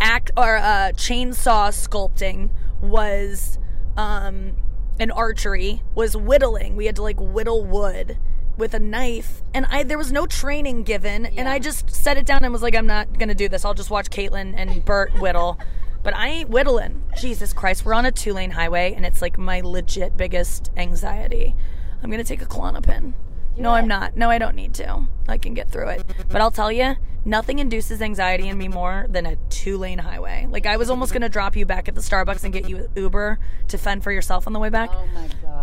act 0.00 0.30
or 0.36 0.56
uh, 0.56 0.92
chainsaw 0.94 1.70
sculpting 1.70 2.50
was 2.80 3.58
um, 3.96 4.52
and 5.00 5.10
archery 5.12 5.82
was 5.94 6.16
whittling. 6.16 6.76
We 6.76 6.86
had 6.86 6.96
to 6.96 7.02
like 7.02 7.16
whittle 7.18 7.64
wood 7.64 8.18
with 8.56 8.74
a 8.74 8.78
knife, 8.78 9.42
and 9.52 9.66
I 9.66 9.82
there 9.82 9.98
was 9.98 10.12
no 10.12 10.26
training 10.26 10.84
given, 10.84 11.26
and 11.26 11.48
I 11.48 11.58
just 11.58 11.90
set 11.90 12.16
it 12.16 12.26
down 12.26 12.44
and 12.44 12.52
was 12.52 12.62
like, 12.62 12.74
I'm 12.74 12.86
not 12.86 13.18
gonna 13.18 13.34
do 13.34 13.48
this. 13.48 13.64
I'll 13.64 13.74
just 13.74 13.90
watch 13.90 14.10
Caitlyn 14.10 14.54
and 14.56 14.84
Bert 14.84 15.12
whittle. 15.20 15.58
But 16.02 16.14
I 16.14 16.28
ain't 16.28 16.50
whittling. 16.50 17.02
Jesus 17.18 17.54
Christ, 17.54 17.86
we're 17.86 17.94
on 17.94 18.04
a 18.04 18.12
two 18.12 18.34
lane 18.34 18.50
highway, 18.50 18.92
and 18.94 19.06
it's 19.06 19.22
like 19.22 19.38
my 19.38 19.60
legit 19.60 20.16
biggest 20.16 20.70
anxiety. 20.76 21.54
I'm 22.02 22.10
gonna 22.10 22.24
take 22.24 22.42
a 22.42 22.46
Klonopin. 22.46 23.14
No, 23.56 23.70
I'm 23.70 23.86
not. 23.88 24.16
No, 24.16 24.30
I 24.30 24.38
don't 24.38 24.56
need 24.56 24.74
to. 24.74 25.06
I 25.28 25.38
can 25.38 25.54
get 25.54 25.70
through 25.70 25.88
it. 25.88 26.04
But 26.28 26.40
I'll 26.40 26.50
tell 26.50 26.72
you, 26.72 26.96
nothing 27.24 27.60
induces 27.60 28.02
anxiety 28.02 28.48
in 28.48 28.58
me 28.58 28.68
more 28.68 29.06
than 29.08 29.26
a 29.26 29.36
two 29.48 29.78
lane 29.78 29.98
highway. 29.98 30.46
Like, 30.50 30.66
I 30.66 30.76
was 30.76 30.90
almost 30.90 31.12
to 31.22 31.28
drop 31.28 31.56
you 31.56 31.64
back 31.64 31.88
at 31.88 31.94
the 31.94 32.00
Starbucks 32.00 32.44
and 32.44 32.52
get 32.52 32.68
you 32.68 32.88
Uber 32.96 33.38
to 33.68 33.78
fend 33.78 34.02
for 34.02 34.12
yourself 34.12 34.46
on 34.46 34.52
the 34.52 34.58
way 34.58 34.70
back. 34.70 34.90
Oh 34.92 35.06
my 35.14 35.28
god! 35.40 35.53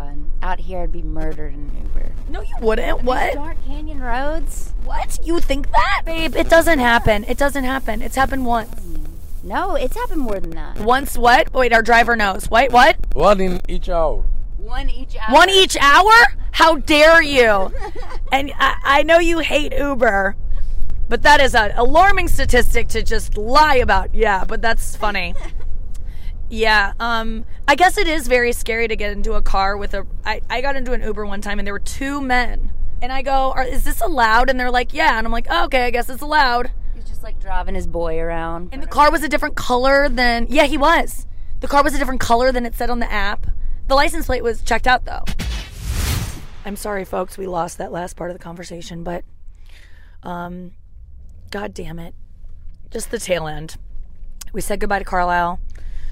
Out 0.42 0.60
here, 0.60 0.80
I'd 0.80 0.92
be 0.92 1.04
murdered 1.04 1.54
in 1.54 1.60
an 1.60 1.82
Uber. 1.84 2.12
No, 2.30 2.42
you 2.42 2.56
wouldn't. 2.62 3.04
What? 3.04 3.36
Dark 3.36 3.58
Canyon 3.66 4.00
roads? 4.00 4.74
What? 4.84 5.20
You 5.24 5.40
think 5.40 5.70
that? 5.72 6.02
Babe, 6.04 6.36
it 6.36 6.50
doesn't 6.50 6.80
happen. 6.80 7.26
It 7.28 7.38
doesn't 7.38 7.64
happen. 7.64 8.02
It's 8.02 8.16
happened 8.16 8.46
once. 8.46 8.70
No, 9.44 9.76
it's 9.76 9.96
happened 9.96 10.22
more 10.22 10.40
than 10.40 10.52
that. 10.52 10.80
Once 10.80 11.18
what? 11.18 11.54
Wait, 11.54 11.74
our 11.74 11.84
driver 11.84 12.16
knows. 12.16 12.50
Wait, 12.50 12.72
what? 12.72 12.98
One 13.14 13.40
in 13.40 13.62
each 13.68 13.88
hour. 13.90 14.26
One 14.58 14.90
each 14.90 15.16
hour. 15.16 15.34
One 15.34 15.50
each 15.50 15.78
hour? 15.78 16.12
How 16.52 16.78
dare 16.78 17.22
you? 17.22 17.72
and 18.32 18.52
I, 18.58 18.76
I 18.84 19.04
know 19.04 19.20
you 19.20 19.40
hate 19.40 19.74
Uber, 19.78 20.36
but 21.08 21.22
that 21.24 21.40
is 21.40 21.54
an 21.54 21.72
alarming 21.76 22.28
statistic 22.28 22.88
to 22.90 23.04
just 23.04 23.38
lie 23.38 23.76
about. 23.76 24.14
Yeah, 24.14 24.44
but 24.46 24.62
that's 24.62 24.96
funny. 24.96 25.36
yeah, 26.52 26.94
um, 27.00 27.46
I 27.68 27.76
guess 27.76 27.98
it 27.98 28.08
is 28.08 28.28
very 28.28 28.52
scary 28.52 28.88
to 28.88 28.96
get 28.96 29.12
into 29.12 29.34
a 29.34 29.42
car 29.42 29.78
with 29.78 29.94
a. 29.94 30.06
I, 30.26 30.42
I 30.50 30.62
got 30.62 30.76
into 30.76 30.92
an 30.92 31.02
Uber 31.02 31.26
one 31.26 31.42
time 31.42 31.60
and 31.60 31.66
there 31.66 31.74
were 31.74 31.80
two 31.80 32.22
men. 32.22 32.72
And 33.02 33.12
I 33.12 33.22
go, 33.22 33.52
Are, 33.54 33.64
is 33.64 33.84
this 33.84 34.02
allowed? 34.02 34.50
And 34.50 34.60
they're 34.60 34.70
like, 34.70 34.94
yeah. 34.94 35.18
And 35.18 35.26
I'm 35.26 35.32
like, 35.32 35.48
oh, 35.50 35.66
okay, 35.66 35.86
I 35.86 35.90
guess 35.90 36.10
it's 36.10 36.22
allowed. 36.22 36.70
He's 36.94 37.06
just 37.06 37.24
like 37.24 37.40
driving 37.40 37.74
his 37.74 37.88
boy 37.88 38.20
around. 38.20 38.70
And 38.74 38.84
the 38.84 38.88
car 38.88 39.10
was 39.12 39.24
a 39.24 39.30
different 39.30 39.56
color 39.56 40.10
than. 40.10 40.48
Yeah, 40.50 40.66
he 40.66 40.78
was. 40.78 41.26
The 41.62 41.68
car 41.68 41.84
was 41.84 41.96
a 41.96 41.98
different 41.98 42.20
color 42.20 42.52
than 42.52 42.66
it 42.66 42.76
said 42.76 42.90
on 42.90 43.00
the 43.00 43.12
app. 43.12 43.48
The 43.88 43.96
license 43.96 44.26
plate 44.26 44.44
was 44.44 44.62
checked 44.62 44.88
out, 44.88 45.06
though. 45.06 45.24
I'm 46.66 46.76
sorry, 46.76 47.06
folks. 47.06 47.38
We 47.38 47.48
lost 47.48 47.78
that 47.80 47.92
last 47.92 48.16
part 48.16 48.30
of 48.30 48.38
the 48.38 48.44
conversation, 48.44 49.04
but. 49.04 49.24
Um, 50.24 50.74
God 51.50 51.74
damn 51.74 51.98
it. 51.98 52.14
Just 52.92 53.10
the 53.10 53.20
tail 53.20 53.48
end. 53.48 53.78
We 54.54 54.62
said 54.62 54.80
goodbye 54.80 55.00
to 55.00 55.06
Carlisle. 55.06 55.60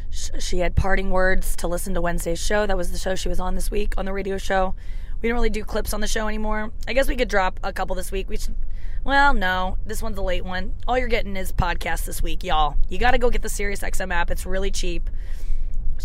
Sh- 0.10 0.30
she 0.40 0.60
had 0.60 0.76
parting 0.76 1.10
words 1.12 1.56
to 1.58 1.68
listen 1.68 1.94
to 1.94 2.02
Wednesday's 2.02 2.40
show. 2.40 2.66
That 2.66 2.78
was 2.78 2.92
the 2.92 2.98
show 2.98 3.16
she 3.16 3.30
was 3.30 3.40
on 3.40 3.56
this 3.56 3.72
week 3.72 3.94
on 3.98 4.06
the 4.06 4.14
radio 4.14 4.38
show. 4.38 4.76
We 5.22 5.30
don't 5.30 5.36
really 5.36 5.50
do 5.50 5.64
clips 5.64 5.94
on 5.94 6.02
the 6.02 6.08
show 6.08 6.28
anymore. 6.28 6.72
I 6.88 6.94
guess 6.94 7.08
we 7.08 7.16
could 7.16 7.28
drop 7.28 7.60
a 7.64 7.74
couple 7.74 7.96
this 7.96 8.12
week. 8.12 8.30
We 8.30 8.38
should. 8.38 8.56
Well, 9.04 9.34
no, 9.34 9.78
this 9.86 10.02
one's 10.02 10.18
a 10.18 10.22
late 10.22 10.44
one. 10.44 10.74
All 10.88 10.98
you're 10.98 11.08
getting 11.08 11.36
is 11.38 11.52
podcast 11.52 12.06
this 12.06 12.22
week, 12.22 12.44
y'all. 12.44 12.76
You 12.90 12.98
got 12.98 13.12
to 13.12 13.18
go 13.18 13.30
get 13.30 13.42
the 13.42 13.50
Sirius 13.50 13.82
XM 13.82 14.14
app. 14.14 14.30
It's 14.30 14.46
really 14.46 14.72
cheap, 14.72 15.10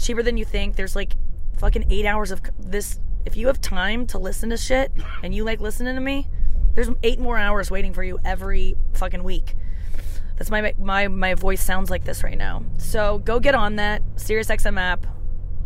cheaper 0.00 0.22
than 0.22 0.36
you 0.36 0.44
think. 0.44 0.76
There's 0.76 0.94
like 0.94 1.14
fucking 1.58 1.86
eight 1.90 2.06
hours 2.06 2.30
of 2.30 2.40
this. 2.58 3.00
If 3.26 3.36
you 3.36 3.46
have 3.48 3.60
time 3.60 4.06
to 4.08 4.18
listen 4.18 4.50
to 4.50 4.56
shit 4.56 4.92
and 5.22 5.34
you 5.34 5.44
like 5.44 5.60
listening 5.60 5.94
to 5.94 6.00
me, 6.00 6.28
there's 6.74 6.88
eight 7.02 7.18
more 7.18 7.38
hours 7.38 7.70
waiting 7.70 7.92
for 7.92 8.02
you 8.02 8.18
every 8.24 8.76
fucking 8.94 9.24
week. 9.24 9.54
That's 10.36 10.50
my 10.50 10.74
my 10.78 11.08
my 11.08 11.34
voice 11.34 11.62
sounds 11.62 11.90
like 11.90 12.04
this 12.04 12.24
right 12.24 12.36
now. 12.38 12.64
So 12.78 13.18
go 13.18 13.38
get 13.38 13.54
on 13.54 13.76
that 13.76 14.02
Sirius 14.16 14.48
XM 14.48 14.78
app. 14.78 15.06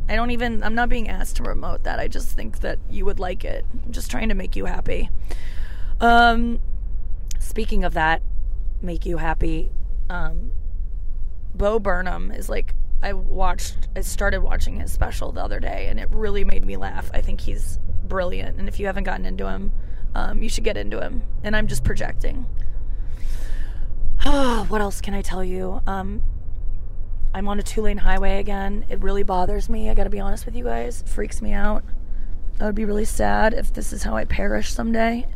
I 0.08 0.16
don't 0.16 0.30
even 0.30 0.62
I'm 0.62 0.74
not 0.74 0.88
being 0.88 1.08
asked 1.08 1.36
to 1.36 1.42
promote 1.42 1.84
that. 1.84 1.98
I 1.98 2.08
just 2.08 2.28
think 2.30 2.60
that 2.60 2.78
you 2.90 3.04
would 3.04 3.18
like 3.18 3.44
it. 3.44 3.64
I'm 3.84 3.92
just 3.92 4.10
trying 4.10 4.28
to 4.28 4.34
make 4.34 4.56
you 4.56 4.66
happy. 4.66 5.10
Um 6.00 6.60
speaking 7.38 7.84
of 7.84 7.94
that, 7.94 8.22
make 8.82 9.06
you 9.06 9.16
happy. 9.16 9.70
Um 10.10 10.52
Bo 11.54 11.78
Burnham 11.78 12.30
is 12.30 12.48
like 12.48 12.74
I 13.02 13.14
watched 13.14 13.88
I 13.96 14.02
started 14.02 14.42
watching 14.42 14.80
his 14.80 14.92
special 14.92 15.32
the 15.32 15.42
other 15.42 15.60
day 15.60 15.86
and 15.88 15.98
it 15.98 16.08
really 16.10 16.44
made 16.44 16.64
me 16.64 16.76
laugh. 16.76 17.10
I 17.14 17.22
think 17.22 17.40
he's 17.40 17.78
brilliant 18.04 18.58
and 18.58 18.68
if 18.68 18.78
you 18.78 18.86
haven't 18.86 19.04
gotten 19.04 19.24
into 19.24 19.48
him, 19.48 19.72
um, 20.14 20.42
you 20.42 20.48
should 20.48 20.64
get 20.64 20.76
into 20.76 21.00
him. 21.00 21.22
And 21.42 21.56
I'm 21.56 21.68
just 21.68 21.84
projecting. 21.84 22.46
What 24.28 24.82
else 24.82 25.00
can 25.00 25.14
I 25.14 25.22
tell 25.22 25.42
you? 25.42 25.80
Um, 25.86 26.22
I'm 27.32 27.48
on 27.48 27.58
a 27.58 27.62
two 27.62 27.80
lane 27.80 27.96
highway 27.96 28.38
again. 28.38 28.84
It 28.90 29.00
really 29.00 29.22
bothers 29.22 29.70
me. 29.70 29.88
I 29.88 29.94
gotta 29.94 30.10
be 30.10 30.20
honest 30.20 30.44
with 30.44 30.54
you 30.54 30.64
guys. 30.64 31.00
It 31.00 31.08
freaks 31.08 31.40
me 31.40 31.52
out. 31.52 31.82
I 32.60 32.66
would 32.66 32.74
be 32.74 32.84
really 32.84 33.06
sad 33.06 33.54
if 33.54 33.72
this 33.72 33.90
is 33.92 34.02
how 34.02 34.14
I 34.16 34.26
perish 34.26 34.70
someday. 34.70 35.26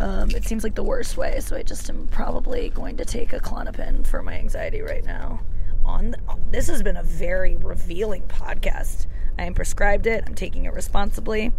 Um, 0.00 0.30
it 0.30 0.44
seems 0.44 0.64
like 0.64 0.74
the 0.74 0.82
worst 0.82 1.16
way, 1.16 1.38
so 1.38 1.54
I 1.54 1.62
just 1.62 1.88
am 1.88 2.08
probably 2.08 2.70
going 2.70 2.96
to 2.96 3.04
take 3.04 3.32
a 3.32 3.38
Klonopin 3.38 4.04
for 4.04 4.20
my 4.20 4.34
anxiety 4.34 4.80
right 4.80 5.04
now. 5.04 5.42
On 5.84 6.10
the, 6.10 6.18
this 6.50 6.66
has 6.66 6.82
been 6.82 6.96
a 6.96 7.04
very 7.04 7.56
revealing 7.56 8.22
podcast. 8.22 9.06
I 9.38 9.44
am 9.44 9.54
prescribed 9.54 10.08
it. 10.08 10.24
I'm 10.26 10.34
taking 10.34 10.64
it 10.64 10.72
responsibly. 10.72 11.52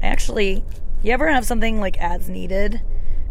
I 0.00 0.06
actually, 0.06 0.64
you 1.02 1.12
ever 1.12 1.28
have 1.28 1.44
something 1.44 1.80
like 1.80 1.98
ads 1.98 2.30
needed, 2.30 2.80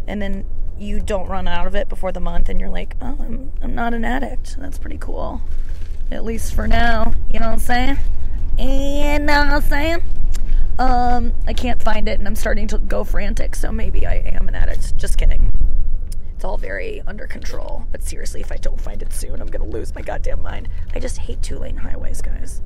and 0.05 0.21
then 0.21 0.45
you 0.77 0.99
don't 0.99 1.27
run 1.27 1.47
out 1.47 1.67
of 1.67 1.75
it 1.75 1.89
before 1.89 2.11
the 2.11 2.19
month 2.19 2.49
and 2.49 2.59
you're 2.59 2.69
like, 2.69 2.95
oh, 3.01 3.17
I'm, 3.19 3.51
I'm 3.61 3.75
not 3.75 3.93
an 3.93 4.05
addict. 4.05 4.57
That's 4.59 4.77
pretty 4.77 4.97
cool. 4.97 5.41
At 6.11 6.23
least 6.23 6.53
for 6.53 6.67
now. 6.67 7.13
You 7.33 7.39
know 7.39 7.47
what 7.47 7.53
I'm 7.53 7.59
saying? 7.59 7.97
And 8.57 9.25
know 9.25 9.39
what 9.39 9.47
I'm 9.47 9.61
saying? 9.61 10.03
Um, 10.79 11.33
I 11.47 11.53
can't 11.53 11.81
find 11.81 12.07
it 12.07 12.19
and 12.19 12.27
I'm 12.27 12.35
starting 12.35 12.67
to 12.69 12.77
go 12.77 13.03
frantic, 13.03 13.55
so 13.55 13.71
maybe 13.71 14.05
I 14.05 14.15
am 14.39 14.47
an 14.47 14.55
addict. 14.55 14.97
Just 14.97 15.17
kidding. 15.17 15.51
It's 16.35 16.43
all 16.43 16.57
very 16.57 17.01
under 17.07 17.27
control. 17.27 17.85
But 17.91 18.03
seriously, 18.03 18.41
if 18.41 18.51
I 18.51 18.57
don't 18.57 18.81
find 18.81 19.01
it 19.01 19.13
soon, 19.13 19.39
I'm 19.39 19.47
gonna 19.47 19.65
lose 19.65 19.95
my 19.95 20.01
goddamn 20.01 20.41
mind. 20.41 20.67
I 20.93 20.99
just 20.99 21.17
hate 21.17 21.41
two 21.41 21.57
lane 21.57 21.77
highways, 21.77 22.21
guys. 22.21 22.61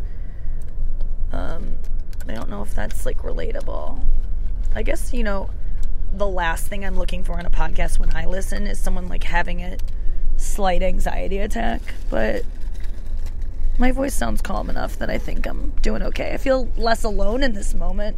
Um, 1.31 1.75
I 2.27 2.33
don't 2.33 2.49
know 2.49 2.61
if 2.61 2.73
that's 2.73 3.05
like 3.05 3.19
relatable. 3.19 4.03
I 4.73 4.83
guess, 4.83 5.13
you 5.13 5.23
know, 5.23 5.49
the 6.13 6.27
last 6.27 6.67
thing 6.67 6.85
I'm 6.85 6.95
looking 6.95 7.23
for 7.23 7.39
in 7.39 7.45
a 7.45 7.49
podcast 7.49 7.99
when 7.99 8.15
I 8.15 8.25
listen 8.25 8.67
is 8.67 8.79
someone 8.79 9.07
like 9.07 9.23
having 9.23 9.61
a 9.61 9.77
slight 10.37 10.81
anxiety 10.81 11.39
attack, 11.39 11.81
but 12.09 12.43
my 13.77 13.91
voice 13.91 14.13
sounds 14.13 14.41
calm 14.41 14.69
enough 14.69 14.97
that 14.97 15.09
I 15.09 15.17
think 15.17 15.45
I'm 15.45 15.71
doing 15.81 16.01
okay. 16.01 16.33
I 16.33 16.37
feel 16.37 16.71
less 16.77 17.03
alone 17.03 17.43
in 17.43 17.53
this 17.53 17.73
moment. 17.73 18.17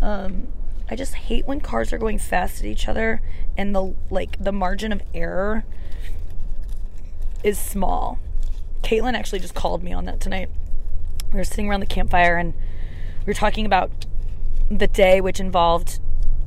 Um, 0.00 0.48
I 0.90 0.96
just 0.96 1.14
hate 1.14 1.46
when 1.46 1.60
cars 1.60 1.92
are 1.92 1.98
going 1.98 2.18
fast 2.18 2.60
at 2.60 2.66
each 2.66 2.88
other 2.88 3.20
and 3.56 3.74
the 3.74 3.94
like 4.10 4.42
the 4.42 4.52
margin 4.52 4.92
of 4.92 5.02
error 5.12 5.64
is 7.44 7.58
small. 7.58 8.18
Caitlyn 8.82 9.14
actually 9.14 9.40
just 9.40 9.54
called 9.54 9.82
me 9.82 9.92
on 9.92 10.06
that 10.06 10.20
tonight. 10.20 10.48
We 11.32 11.38
were 11.38 11.44
sitting 11.44 11.68
around 11.68 11.80
the 11.80 11.86
campfire 11.86 12.36
and 12.36 12.54
we 12.54 13.26
were 13.26 13.34
talking 13.34 13.66
about 13.66 13.90
the 14.70 14.86
day 14.86 15.20
which 15.20 15.40
involved 15.40 16.00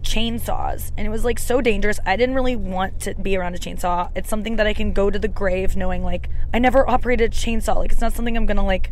chainsaws. 0.03 0.91
And 0.97 1.07
it 1.07 1.09
was 1.09 1.23
like 1.23 1.39
so 1.39 1.61
dangerous. 1.61 1.99
I 2.05 2.15
didn't 2.15 2.35
really 2.35 2.55
want 2.55 2.99
to 3.01 3.15
be 3.15 3.35
around 3.37 3.55
a 3.55 3.57
chainsaw. 3.57 4.11
It's 4.15 4.29
something 4.29 4.55
that 4.57 4.67
i 4.67 4.73
can 4.73 4.93
go 4.93 5.09
to 5.09 5.19
the 5.19 5.27
grave 5.27 5.75
knowing 5.75 6.03
like 6.03 6.29
i 6.53 6.59
never 6.59 6.89
operated 6.89 7.31
a 7.31 7.35
chainsaw. 7.35 7.75
Like 7.77 7.91
it's 7.91 8.01
not 8.01 8.13
something 8.13 8.35
i'm 8.35 8.45
gonna 8.45 8.65
like 8.65 8.91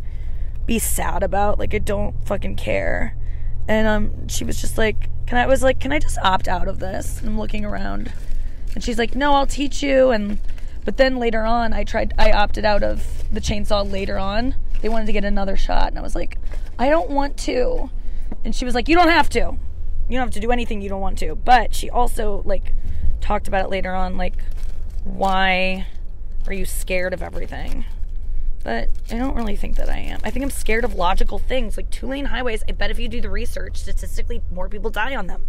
be 0.66 0.78
sad 0.78 1.22
about. 1.22 1.58
Like 1.58 1.74
i 1.74 1.78
don't 1.78 2.14
fucking 2.26 2.56
care. 2.56 3.16
And 3.68 3.86
um 3.86 4.28
she 4.28 4.44
was 4.44 4.60
just 4.60 4.78
like 4.78 5.08
can 5.26 5.38
i, 5.38 5.42
I 5.42 5.46
was 5.46 5.62
like 5.62 5.80
can 5.80 5.92
i 5.92 5.98
just 5.98 6.18
opt 6.18 6.48
out 6.48 6.68
of 6.68 6.78
this? 6.78 7.20
And 7.20 7.28
i'm 7.28 7.38
looking 7.38 7.64
around. 7.64 8.12
And 8.74 8.82
she's 8.82 8.98
like 8.98 9.14
no 9.14 9.32
i'll 9.32 9.46
teach 9.46 9.82
you. 9.82 10.10
And 10.10 10.38
but 10.84 10.96
then 10.96 11.18
later 11.18 11.44
on 11.44 11.72
i 11.72 11.84
tried 11.84 12.14
i 12.18 12.32
opted 12.32 12.64
out 12.64 12.82
of 12.82 13.24
the 13.32 13.40
chainsaw 13.40 13.90
later 13.90 14.18
on. 14.18 14.54
They 14.80 14.88
wanted 14.88 15.06
to 15.06 15.12
get 15.12 15.24
another 15.24 15.56
shot. 15.56 15.88
And 15.88 15.98
i 15.98 16.02
was 16.02 16.14
like 16.14 16.38
i 16.78 16.88
don't 16.88 17.10
want 17.10 17.36
to. 17.38 17.90
And 18.44 18.54
she 18.54 18.64
was 18.64 18.74
like 18.74 18.88
you 18.88 18.94
don't 18.94 19.08
have 19.08 19.28
to 19.30 19.58
you 20.10 20.18
don't 20.18 20.26
have 20.26 20.34
to 20.34 20.40
do 20.40 20.50
anything 20.50 20.80
you 20.80 20.88
don't 20.88 21.00
want 21.00 21.18
to. 21.18 21.34
But 21.34 21.74
she 21.74 21.88
also 21.88 22.42
like 22.44 22.74
talked 23.20 23.48
about 23.48 23.66
it 23.66 23.70
later 23.70 23.94
on, 23.94 24.16
like 24.16 24.36
why 25.04 25.86
are 26.46 26.52
you 26.52 26.64
scared 26.64 27.14
of 27.14 27.22
everything? 27.22 27.84
But 28.62 28.90
I 29.10 29.16
don't 29.16 29.34
really 29.34 29.56
think 29.56 29.76
that 29.76 29.88
I 29.88 29.98
am. 29.98 30.20
I 30.22 30.30
think 30.30 30.42
I'm 30.42 30.50
scared 30.50 30.84
of 30.84 30.94
logical 30.94 31.38
things 31.38 31.76
like 31.76 31.90
two 31.90 32.06
lane 32.06 32.26
highways. 32.26 32.62
I 32.68 32.72
bet 32.72 32.90
if 32.90 32.98
you 32.98 33.08
do 33.08 33.20
the 33.20 33.30
research, 33.30 33.78
statistically, 33.78 34.42
more 34.52 34.68
people 34.68 34.90
die 34.90 35.16
on 35.16 35.28
them. 35.28 35.46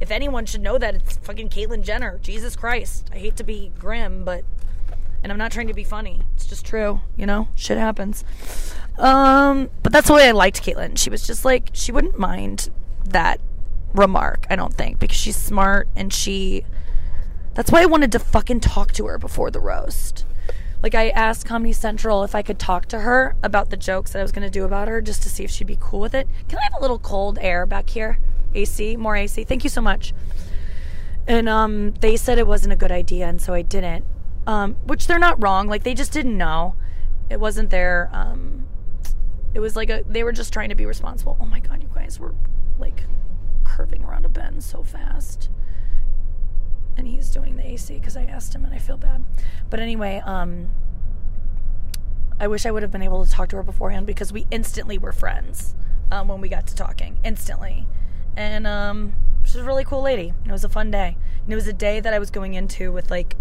If 0.00 0.10
anyone 0.10 0.44
should 0.44 0.60
know 0.60 0.76
that, 0.78 0.94
it's 0.94 1.16
fucking 1.16 1.48
Caitlyn 1.48 1.82
Jenner. 1.82 2.18
Jesus 2.22 2.54
Christ. 2.54 3.08
I 3.12 3.18
hate 3.18 3.36
to 3.36 3.44
be 3.44 3.72
grim, 3.78 4.24
but. 4.24 4.44
And 5.20 5.32
I'm 5.32 5.38
not 5.38 5.50
trying 5.50 5.66
to 5.66 5.74
be 5.74 5.82
funny. 5.82 6.22
It's 6.36 6.46
just 6.46 6.64
true, 6.64 7.00
you 7.16 7.26
know? 7.26 7.48
Shit 7.56 7.76
happens. 7.76 8.24
Um, 8.98 9.68
but 9.82 9.92
that's 9.92 10.06
the 10.06 10.14
way 10.14 10.28
I 10.28 10.30
liked 10.30 10.62
Caitlyn. 10.62 10.96
She 10.96 11.10
was 11.10 11.26
just 11.26 11.44
like, 11.44 11.70
she 11.72 11.90
wouldn't 11.90 12.20
mind 12.20 12.70
that 13.04 13.40
remark, 13.94 14.46
I 14.50 14.56
don't 14.56 14.74
think, 14.74 14.98
because 14.98 15.16
she's 15.16 15.36
smart 15.36 15.88
and 15.96 16.12
she. 16.12 16.64
That's 17.54 17.72
why 17.72 17.82
I 17.82 17.86
wanted 17.86 18.12
to 18.12 18.18
fucking 18.18 18.60
talk 18.60 18.92
to 18.92 19.06
her 19.06 19.18
before 19.18 19.50
the 19.50 19.60
roast. 19.60 20.24
Like, 20.80 20.94
I 20.94 21.08
asked 21.08 21.44
Comedy 21.44 21.72
Central 21.72 22.22
if 22.22 22.34
I 22.34 22.42
could 22.42 22.58
talk 22.58 22.86
to 22.86 23.00
her 23.00 23.34
about 23.42 23.70
the 23.70 23.76
jokes 23.76 24.12
that 24.12 24.20
I 24.20 24.22
was 24.22 24.30
going 24.30 24.46
to 24.46 24.50
do 24.50 24.64
about 24.64 24.86
her 24.86 25.00
just 25.00 25.22
to 25.24 25.28
see 25.28 25.42
if 25.42 25.50
she'd 25.50 25.66
be 25.66 25.76
cool 25.80 25.98
with 25.98 26.14
it. 26.14 26.28
Can 26.48 26.58
I 26.58 26.62
have 26.62 26.74
a 26.78 26.80
little 26.80 27.00
cold 27.00 27.36
air 27.40 27.66
back 27.66 27.90
here? 27.90 28.18
AC, 28.54 28.96
more 28.96 29.16
AC. 29.16 29.42
Thank 29.42 29.64
you 29.64 29.70
so 29.70 29.80
much. 29.80 30.14
And 31.26 31.48
um, 31.48 31.94
they 31.94 32.16
said 32.16 32.38
it 32.38 32.46
wasn't 32.46 32.72
a 32.72 32.76
good 32.76 32.92
idea, 32.92 33.26
and 33.26 33.42
so 33.42 33.54
I 33.54 33.62
didn't. 33.62 34.04
Um, 34.46 34.76
which 34.84 35.08
they're 35.08 35.18
not 35.18 35.42
wrong. 35.42 35.66
Like, 35.66 35.82
they 35.82 35.94
just 35.94 36.12
didn't 36.12 36.38
know. 36.38 36.76
It 37.28 37.40
wasn't 37.40 37.70
their. 37.70 38.08
Um, 38.12 38.66
it 39.52 39.60
was 39.60 39.74
like 39.74 39.90
a. 39.90 40.04
They 40.08 40.22
were 40.22 40.32
just 40.32 40.52
trying 40.52 40.68
to 40.68 40.74
be 40.74 40.86
responsible. 40.86 41.36
Oh 41.40 41.46
my 41.46 41.60
god, 41.60 41.82
you 41.82 41.90
guys 41.94 42.20
were 42.20 42.34
like 42.78 43.02
curving 43.78 44.02
around 44.02 44.26
a 44.26 44.28
bend 44.28 44.64
so 44.64 44.82
fast. 44.82 45.48
And 46.96 47.06
he's 47.06 47.30
doing 47.30 47.56
the 47.56 47.64
AC 47.64 47.94
because 47.94 48.16
I 48.16 48.24
asked 48.24 48.52
him 48.52 48.64
and 48.64 48.74
I 48.74 48.78
feel 48.78 48.96
bad. 48.96 49.24
But 49.70 49.78
anyway, 49.78 50.20
um, 50.26 50.70
I 52.40 52.48
wish 52.48 52.66
I 52.66 52.72
would 52.72 52.82
have 52.82 52.90
been 52.90 53.04
able 53.04 53.24
to 53.24 53.30
talk 53.30 53.50
to 53.50 53.56
her 53.56 53.62
beforehand 53.62 54.04
because 54.04 54.32
we 54.32 54.46
instantly 54.50 54.98
were 54.98 55.12
friends 55.12 55.76
um, 56.10 56.26
when 56.26 56.40
we 56.40 56.48
got 56.48 56.66
to 56.66 56.74
talking. 56.74 57.18
Instantly. 57.22 57.86
And 58.36 58.66
um, 58.66 59.12
she's 59.44 59.54
a 59.54 59.64
really 59.64 59.84
cool 59.84 60.02
lady. 60.02 60.32
It 60.44 60.50
was 60.50 60.64
a 60.64 60.68
fun 60.68 60.90
day. 60.90 61.16
And 61.44 61.52
it 61.52 61.54
was 61.54 61.68
a 61.68 61.72
day 61.72 62.00
that 62.00 62.12
I 62.12 62.18
was 62.18 62.32
going 62.32 62.54
into 62.54 62.90
with 62.90 63.12
like 63.12 63.36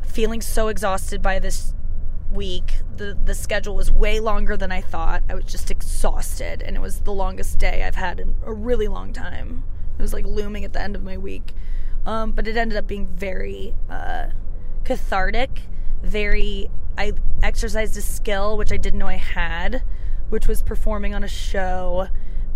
feeling 0.00 0.40
so 0.40 0.68
exhausted 0.68 1.20
by 1.20 1.38
this 1.38 1.74
week. 2.30 2.80
The 2.96 3.16
the 3.24 3.34
schedule 3.34 3.76
was 3.76 3.90
way 3.90 4.20
longer 4.20 4.56
than 4.56 4.72
I 4.72 4.80
thought. 4.80 5.22
I 5.28 5.34
was 5.34 5.44
just 5.44 5.70
exhausted 5.70 6.62
and 6.62 6.76
it 6.76 6.80
was 6.80 7.00
the 7.00 7.12
longest 7.12 7.58
day 7.58 7.84
I've 7.84 7.94
had 7.94 8.20
in 8.20 8.34
a 8.44 8.52
really 8.52 8.88
long 8.88 9.12
time. 9.12 9.64
It 9.98 10.02
was 10.02 10.12
like 10.12 10.26
looming 10.26 10.64
at 10.64 10.72
the 10.72 10.80
end 10.80 10.96
of 10.96 11.02
my 11.02 11.16
week. 11.16 11.52
Um, 12.04 12.32
but 12.32 12.46
it 12.46 12.56
ended 12.56 12.78
up 12.78 12.86
being 12.86 13.08
very 13.08 13.74
uh, 13.90 14.26
cathartic, 14.84 15.62
very 16.02 16.70
I 16.96 17.12
exercised 17.42 17.96
a 17.96 18.02
skill 18.02 18.56
which 18.56 18.72
I 18.72 18.76
didn't 18.76 18.98
know 18.98 19.08
I 19.08 19.14
had, 19.14 19.82
which 20.28 20.46
was 20.46 20.62
performing 20.62 21.14
on 21.14 21.24
a 21.24 21.28
show 21.28 22.08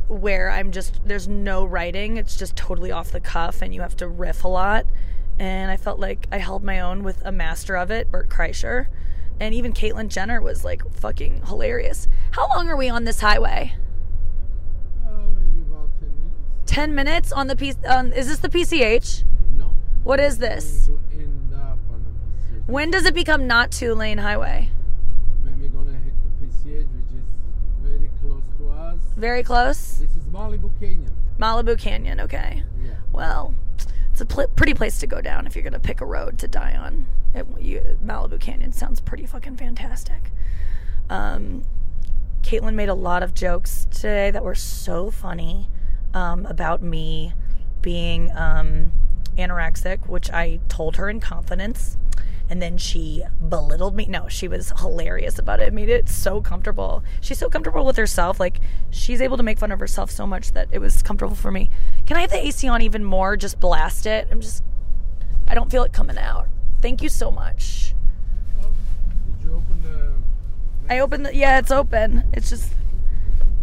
where 0.08 0.50
I'm 0.50 0.72
just 0.72 1.00
there's 1.04 1.28
no 1.28 1.64
writing. 1.64 2.16
It's 2.16 2.36
just 2.36 2.56
totally 2.56 2.92
off 2.92 3.10
the 3.10 3.20
cuff 3.20 3.62
and 3.62 3.74
you 3.74 3.80
have 3.80 3.96
to 3.96 4.08
riff 4.08 4.44
a 4.44 4.48
lot. 4.48 4.86
And 5.38 5.70
I 5.70 5.76
felt 5.76 5.98
like 5.98 6.26
I 6.30 6.38
held 6.38 6.62
my 6.62 6.80
own 6.80 7.02
with 7.02 7.22
a 7.24 7.32
master 7.32 7.76
of 7.76 7.90
it, 7.90 8.10
Bert 8.10 8.28
Kreischer 8.28 8.88
and 9.40 9.54
even 9.54 9.72
Caitlyn 9.72 10.08
Jenner 10.08 10.40
was 10.40 10.64
like 10.64 10.82
fucking 10.94 11.46
hilarious. 11.46 12.06
How 12.32 12.46
long 12.48 12.68
are 12.68 12.76
we 12.76 12.88
on 12.88 13.04
this 13.04 13.20
highway? 13.20 13.74
Uh, 15.04 15.10
maybe 15.34 15.66
about 15.66 15.88
ten 15.98 16.10
minutes. 16.10 16.36
Ten 16.66 16.94
minutes 16.94 17.32
on 17.32 17.46
the 17.48 17.56
P. 17.56 17.74
Um, 17.86 18.12
is 18.12 18.28
this 18.28 18.38
the 18.38 18.50
PCH? 18.50 19.24
No. 19.56 19.74
What 20.04 20.20
is 20.20 20.38
this? 20.38 20.90
When 22.66 22.92
does 22.92 23.04
it 23.04 23.14
become 23.14 23.48
not 23.48 23.72
two 23.72 23.94
lane 23.94 24.18
highway? 24.18 24.70
When 25.42 25.60
we're 25.60 25.68
gonna 25.68 25.98
hit 25.98 26.12
the 26.22 26.46
PCH, 26.46 26.86
which 26.94 27.18
is 27.18 27.28
very 27.82 28.10
close 28.20 28.42
to 28.58 28.70
us. 28.70 29.00
Very 29.16 29.42
close. 29.42 29.98
This 29.98 30.10
is 30.10 30.24
Malibu 30.30 30.70
Canyon. 30.78 31.10
Malibu 31.40 31.76
Canyon. 31.76 32.20
Okay. 32.20 32.62
Yeah. 32.80 32.92
Well 33.12 33.54
it's 34.20 34.30
a 34.30 34.34
pl- 34.34 34.48
pretty 34.54 34.74
place 34.74 34.98
to 34.98 35.06
go 35.06 35.20
down 35.20 35.46
if 35.46 35.56
you're 35.56 35.64
gonna 35.64 35.78
pick 35.78 36.00
a 36.00 36.04
road 36.04 36.38
to 36.38 36.48
die 36.48 36.76
on. 36.76 37.06
It, 37.34 37.46
you, 37.58 37.98
Malibu 38.04 38.38
Canyon 38.38 38.72
sounds 38.72 39.00
pretty 39.00 39.24
fucking 39.24 39.56
fantastic. 39.56 40.30
Um, 41.08 41.64
Caitlyn 42.42 42.74
made 42.74 42.88
a 42.90 42.94
lot 42.94 43.22
of 43.22 43.34
jokes 43.34 43.86
today 43.90 44.30
that 44.30 44.44
were 44.44 44.54
so 44.54 45.10
funny 45.10 45.68
um, 46.12 46.44
about 46.46 46.82
me 46.82 47.32
being 47.80 48.30
um, 48.36 48.92
anorexic, 49.38 50.06
which 50.06 50.30
I 50.30 50.60
told 50.68 50.96
her 50.96 51.08
in 51.08 51.20
confidence. 51.20 51.96
And 52.50 52.60
then 52.60 52.78
she 52.78 53.22
belittled 53.48 53.94
me. 53.94 54.06
No, 54.06 54.26
she 54.26 54.48
was 54.48 54.72
hilarious 54.80 55.38
about 55.38 55.60
it. 55.60 55.72
Made 55.72 55.88
it 55.88 56.08
so 56.08 56.40
comfortable. 56.42 57.04
She's 57.20 57.38
so 57.38 57.48
comfortable 57.48 57.86
with 57.86 57.96
herself. 57.96 58.40
Like, 58.40 58.58
she's 58.90 59.20
able 59.20 59.36
to 59.36 59.44
make 59.44 59.60
fun 59.60 59.70
of 59.70 59.78
herself 59.78 60.10
so 60.10 60.26
much 60.26 60.50
that 60.52 60.66
it 60.72 60.80
was 60.80 61.00
comfortable 61.00 61.36
for 61.36 61.52
me. 61.52 61.70
Can 62.06 62.16
I 62.16 62.22
have 62.22 62.30
the 62.30 62.44
AC 62.44 62.66
on 62.66 62.82
even 62.82 63.04
more? 63.04 63.36
Just 63.36 63.60
blast 63.60 64.04
it. 64.04 64.26
I'm 64.32 64.40
just, 64.40 64.64
I 65.46 65.54
don't 65.54 65.70
feel 65.70 65.84
it 65.84 65.92
coming 65.92 66.18
out. 66.18 66.48
Thank 66.82 67.02
you 67.02 67.08
so 67.08 67.30
much. 67.30 67.94
Did 68.60 69.44
you 69.44 69.54
open 69.54 69.82
the? 69.82 70.92
I 70.92 70.98
opened 70.98 71.26
the, 71.26 71.36
yeah, 71.36 71.60
it's 71.60 71.70
open. 71.70 72.24
It's 72.32 72.50
just 72.50 72.72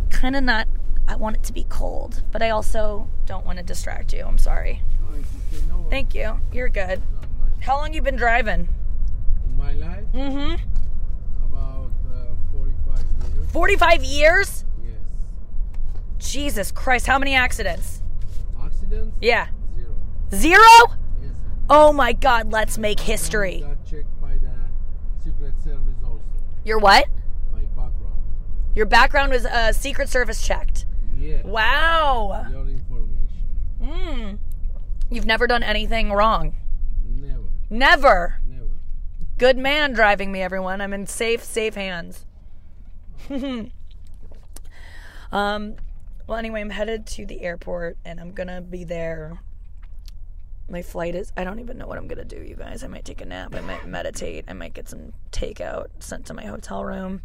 kind 0.10 0.38
of 0.38 0.46
not, 0.46 0.66
I 1.10 1.18
want 1.18 1.36
it 1.36 1.44
to 1.44 1.52
be 1.54 1.66
cold, 1.68 2.24
but 2.32 2.42
I 2.42 2.52
also 2.52 3.10
don't 3.26 3.46
want 3.46 3.58
to 3.58 3.66
distract 3.66 4.14
you. 4.14 4.24
I'm 4.24 4.38
sorry. 4.38 4.82
It's 5.14 5.28
okay. 5.54 5.66
No. 5.68 5.76
worries. 5.76 5.90
Thank 5.90 6.16
you. 6.16 6.40
You're 6.54 6.70
good. 6.70 7.02
How 7.60 7.76
long 7.76 7.94
you 7.94 8.02
been 8.02 8.16
driving? 8.16 8.70
My 9.68 9.74
life, 9.74 10.06
Mm-hmm. 10.14 10.56
about 11.54 11.92
uh, 12.10 12.36
45 12.54 13.04
years. 13.36 13.52
45 13.52 14.04
years? 14.06 14.66
Yes. 14.82 14.96
Jesus 16.20 16.72
Christ, 16.72 17.06
how 17.06 17.20
many 17.20 17.36
accidents? 17.36 18.02
Accidents? 18.64 19.18
Yeah. 19.22 19.48
Zero. 19.76 19.96
Zero? 20.34 20.96
Yes. 21.22 21.32
Oh 21.70 21.92
my 21.92 22.14
god, 22.14 22.50
let's 22.52 22.78
make 22.78 23.02
history. 23.02 23.60
Got 23.60 23.86
checked 23.86 24.22
by 24.22 24.36
the 24.38 24.50
Secret 25.22 25.54
Service 25.62 25.98
also. 26.06 26.22
Your 26.64 26.80
what? 26.80 27.06
My 27.52 27.60
background. 27.76 28.22
Your 28.74 28.86
background 28.86 29.32
was 29.34 29.46
uh, 29.46 29.74
Secret 29.74 30.08
Service 30.08 30.42
checked. 30.48 30.86
Yes. 31.20 31.44
Wow. 31.44 32.46
Your 32.50 32.62
information. 32.70 33.18
Mm. 33.82 34.40
You've 35.12 35.26
never 35.26 35.46
done 35.46 35.62
anything 35.64 36.14
wrong. 36.14 36.56
Never. 37.06 37.44
Never. 37.70 38.42
Good 39.38 39.58
man 39.60 39.94
driving 39.94 40.32
me, 40.32 40.42
everyone. 40.42 40.82
I'm 40.82 40.94
in 40.94 41.06
safe, 41.06 41.44
safe 41.44 41.76
hands. 41.76 42.26
um, 43.30 43.70
well, 45.32 46.40
anyway, 46.40 46.62
I'm 46.62 46.72
headed 46.72 47.06
to 47.08 47.26
the 47.28 47.42
airport 47.42 47.98
and 48.04 48.20
I'm 48.20 48.32
gonna 48.32 48.62
be 48.62 48.84
there. 48.84 49.40
My 50.68 50.82
flight 50.82 51.14
is, 51.14 51.32
I 51.38 51.44
don't 51.44 51.60
even 51.60 51.78
know 51.78 51.86
what 51.86 52.00
I'm 52.00 52.08
gonna 52.08 52.26
do, 52.26 52.42
you 52.42 52.56
guys. 52.56 52.84
I 52.84 52.88
might 52.88 53.06
take 53.06 53.22
a 53.22 53.26
nap, 53.26 53.54
I 53.54 53.62
might 53.62 53.88
meditate, 53.88 54.46
I 54.48 54.54
might 54.54 54.74
get 54.74 54.90
some 54.90 55.14
takeout 55.32 55.90
sent 56.00 56.26
to 56.26 56.34
my 56.34 56.46
hotel 56.46 56.84
room. 56.84 57.22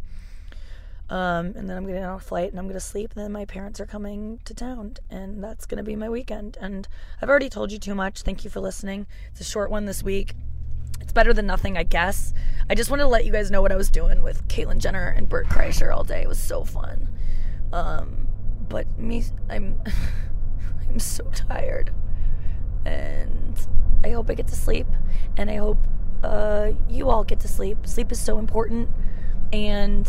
Um, 1.09 1.53
and 1.55 1.67
then 1.67 1.77
I'm 1.77 1.87
getting 1.87 2.03
on 2.03 2.17
a 2.17 2.19
flight 2.19 2.51
and 2.51 2.59
I'm 2.59 2.67
gonna 2.67 2.79
sleep. 2.79 3.13
And 3.15 3.23
then 3.23 3.31
my 3.31 3.45
parents 3.45 3.79
are 3.79 3.87
coming 3.87 4.39
to 4.45 4.53
town, 4.53 4.97
and 5.09 5.43
that's 5.43 5.65
gonna 5.65 5.81
be 5.81 5.95
my 5.95 6.09
weekend. 6.09 6.59
And 6.61 6.87
I've 7.23 7.29
already 7.29 7.49
told 7.49 7.71
you 7.71 7.79
too 7.79 7.95
much. 7.95 8.21
Thank 8.21 8.43
you 8.43 8.51
for 8.51 8.59
listening. 8.59 9.07
It's 9.31 9.41
a 9.41 9.43
short 9.43 9.71
one 9.71 9.85
this 9.85 10.03
week. 10.03 10.35
It's 11.03 11.11
better 11.11 11.33
than 11.33 11.45
nothing, 11.45 11.77
I 11.77 11.83
guess. 11.83 12.33
I 12.69 12.75
just 12.75 12.89
wanted 12.89 13.03
to 13.03 13.09
let 13.09 13.25
you 13.25 13.31
guys 13.33 13.51
know 13.51 13.61
what 13.61 13.73
I 13.73 13.75
was 13.75 13.89
doing 13.89 14.23
with 14.23 14.47
Caitlyn 14.47 14.77
Jenner 14.77 15.09
and 15.09 15.27
Bert 15.27 15.47
Kreischer 15.47 15.93
all 15.93 16.05
day. 16.05 16.21
It 16.21 16.29
was 16.29 16.39
so 16.39 16.63
fun. 16.63 17.09
Um, 17.73 18.29
but 18.69 18.87
me, 18.97 19.25
I'm, 19.49 19.81
I'm 20.89 20.99
so 20.99 21.25
tired, 21.33 21.91
and 22.85 23.59
I 24.01 24.11
hope 24.11 24.29
I 24.29 24.33
get 24.33 24.47
to 24.47 24.55
sleep, 24.55 24.87
and 25.35 25.51
I 25.51 25.57
hope 25.57 25.79
uh, 26.23 26.71
you 26.87 27.09
all 27.09 27.25
get 27.25 27.41
to 27.41 27.49
sleep. 27.49 27.85
Sleep 27.85 28.09
is 28.09 28.21
so 28.21 28.39
important, 28.39 28.89
and 29.51 30.07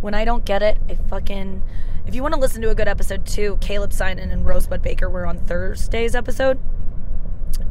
when 0.00 0.14
I 0.14 0.24
don't 0.24 0.44
get 0.44 0.62
it, 0.62 0.78
I 0.88 0.94
fucking. 0.94 1.60
If 2.06 2.14
you 2.14 2.22
want 2.22 2.34
to 2.34 2.40
listen 2.40 2.62
to 2.62 2.70
a 2.70 2.74
good 2.76 2.86
episode 2.86 3.26
too, 3.26 3.58
Caleb 3.60 3.90
Synan 3.90 4.32
and 4.32 4.46
Rosebud 4.46 4.80
Baker 4.80 5.10
were 5.10 5.26
on 5.26 5.38
Thursday's 5.38 6.14
episode 6.14 6.60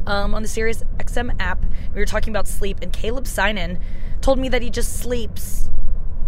um, 0.06 0.34
on 0.34 0.42
the 0.42 0.48
Sirius 0.48 0.82
XM 0.98 1.34
app. 1.40 1.64
We 1.94 2.00
were 2.00 2.06
talking 2.06 2.32
about 2.32 2.46
sleep, 2.46 2.78
and 2.82 2.92
Caleb 2.92 3.24
Synan 3.24 3.80
told 4.20 4.38
me 4.38 4.48
that 4.48 4.62
he 4.62 4.70
just 4.70 4.98
sleeps. 4.98 5.70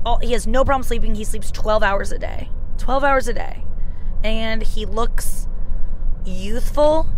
All, 0.04 0.18
he 0.18 0.32
has 0.32 0.46
no 0.46 0.64
problem 0.64 0.82
sleeping. 0.82 1.14
He 1.14 1.24
sleeps 1.24 1.50
12 1.50 1.82
hours 1.82 2.12
a 2.12 2.18
day. 2.18 2.50
12 2.78 3.04
hours 3.04 3.28
a 3.28 3.34
day. 3.34 3.64
And 4.22 4.62
he 4.62 4.86
looks 4.86 5.48
youthful 6.24 7.08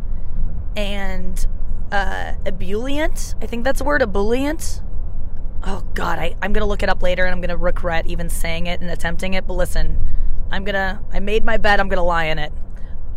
and 0.76 1.46
uh, 1.92 2.34
ebullient. 2.46 3.34
I 3.40 3.46
think 3.46 3.64
that's 3.64 3.80
a 3.80 3.84
word, 3.84 4.02
ebullient. 4.02 4.82
Oh, 5.62 5.84
God, 5.94 6.18
I, 6.18 6.34
I'm 6.40 6.52
going 6.52 6.62
to 6.62 6.66
look 6.66 6.82
it 6.82 6.88
up 6.88 7.02
later 7.02 7.24
and 7.24 7.32
I'm 7.32 7.40
going 7.40 7.50
to 7.50 7.56
regret 7.56 8.06
even 8.06 8.30
saying 8.30 8.66
it 8.66 8.80
and 8.80 8.90
attempting 8.90 9.34
it. 9.34 9.46
But 9.46 9.54
listen, 9.54 9.98
I'm 10.50 10.64
going 10.64 10.74
to, 10.74 11.00
I 11.12 11.20
made 11.20 11.44
my 11.44 11.56
bed, 11.56 11.80
I'm 11.80 11.88
going 11.88 11.98
to 11.98 12.02
lie 12.02 12.24
in 12.24 12.38
it. 12.38 12.52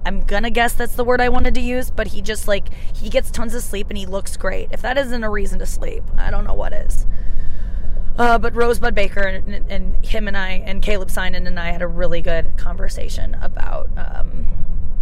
I'm 0.05 0.21
gonna 0.21 0.49
guess 0.49 0.73
that's 0.73 0.95
the 0.95 1.03
word 1.03 1.21
I 1.21 1.29
wanted 1.29 1.55
to 1.55 1.61
use, 1.61 1.89
but 1.89 2.07
he 2.07 2.21
just 2.21 2.47
like 2.47 2.67
he 2.95 3.09
gets 3.09 3.31
tons 3.31 3.53
of 3.55 3.63
sleep 3.63 3.87
and 3.89 3.97
he 3.97 4.05
looks 4.05 4.37
great. 4.37 4.69
If 4.71 4.81
that 4.81 4.97
isn't 4.97 5.23
a 5.23 5.29
reason 5.29 5.59
to 5.59 5.65
sleep, 5.65 6.03
I 6.17 6.31
don't 6.31 6.45
know 6.45 6.53
what 6.53 6.73
is. 6.73 7.05
Uh, 8.17 8.37
but 8.37 8.53
Rosebud 8.55 8.93
Baker 8.93 9.21
and, 9.21 9.71
and 9.71 10.05
him 10.05 10.27
and 10.27 10.37
I 10.37 10.63
and 10.65 10.81
Caleb 10.81 11.09
Synan 11.09 11.47
and 11.47 11.59
I 11.59 11.71
had 11.71 11.81
a 11.81 11.87
really 11.87 12.21
good 12.21 12.57
conversation 12.57 13.35
about 13.41 13.89
um, 13.97 14.47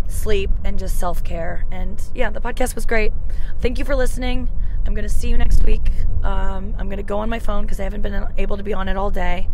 sleep 0.08 0.50
and 0.64 0.80
just 0.80 0.98
self 0.98 1.24
care. 1.24 1.66
And 1.72 2.02
yeah, 2.14 2.30
the 2.30 2.40
podcast 2.40 2.76
was 2.76 2.86
great. 2.86 3.12
Thank 3.60 3.80
you 3.80 3.86
for 3.86 3.96
listening. 3.96 4.50
I'm 4.86 4.94
gonna 4.94 5.10
see 5.10 5.30
you 5.30 5.38
next 5.38 5.64
week. 5.66 5.92
Um, 6.24 6.74
I'm 6.78 6.90
gonna 6.90 7.04
go 7.04 7.20
on 7.20 7.30
my 7.30 7.40
phone 7.40 7.64
because 7.64 7.80
I 7.80 7.84
haven't 7.84 8.02
been 8.02 8.28
able 8.38 8.58
to 8.58 8.64
be 8.64 8.74
on 8.74 8.88
it 8.88 8.98
all 8.98 9.12
day, 9.12 9.50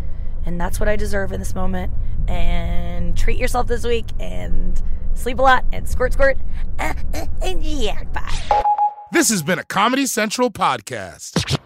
and 0.46 0.60
that's 0.60 0.78
what 0.78 0.88
I 0.88 0.96
deserve 0.96 1.32
in 1.32 1.40
this 1.40 1.54
moment. 1.54 1.92
And 2.28 3.16
treat 3.16 3.38
yourself 3.38 3.66
this 3.66 3.84
week 3.84 4.06
and 4.20 4.80
sleep 5.18 5.38
a 5.38 5.42
lot 5.42 5.64
and 5.72 5.88
squirt 5.88 6.12
squirt. 6.12 6.38
Uh, 6.78 6.94
uh, 7.14 7.26
and 7.42 7.62
yeah, 7.62 8.04
bye. 8.04 8.62
This 9.12 9.30
has 9.30 9.42
been 9.42 9.58
a 9.58 9.64
Comedy 9.64 10.06
Central 10.06 10.50
podcast. 10.50 11.58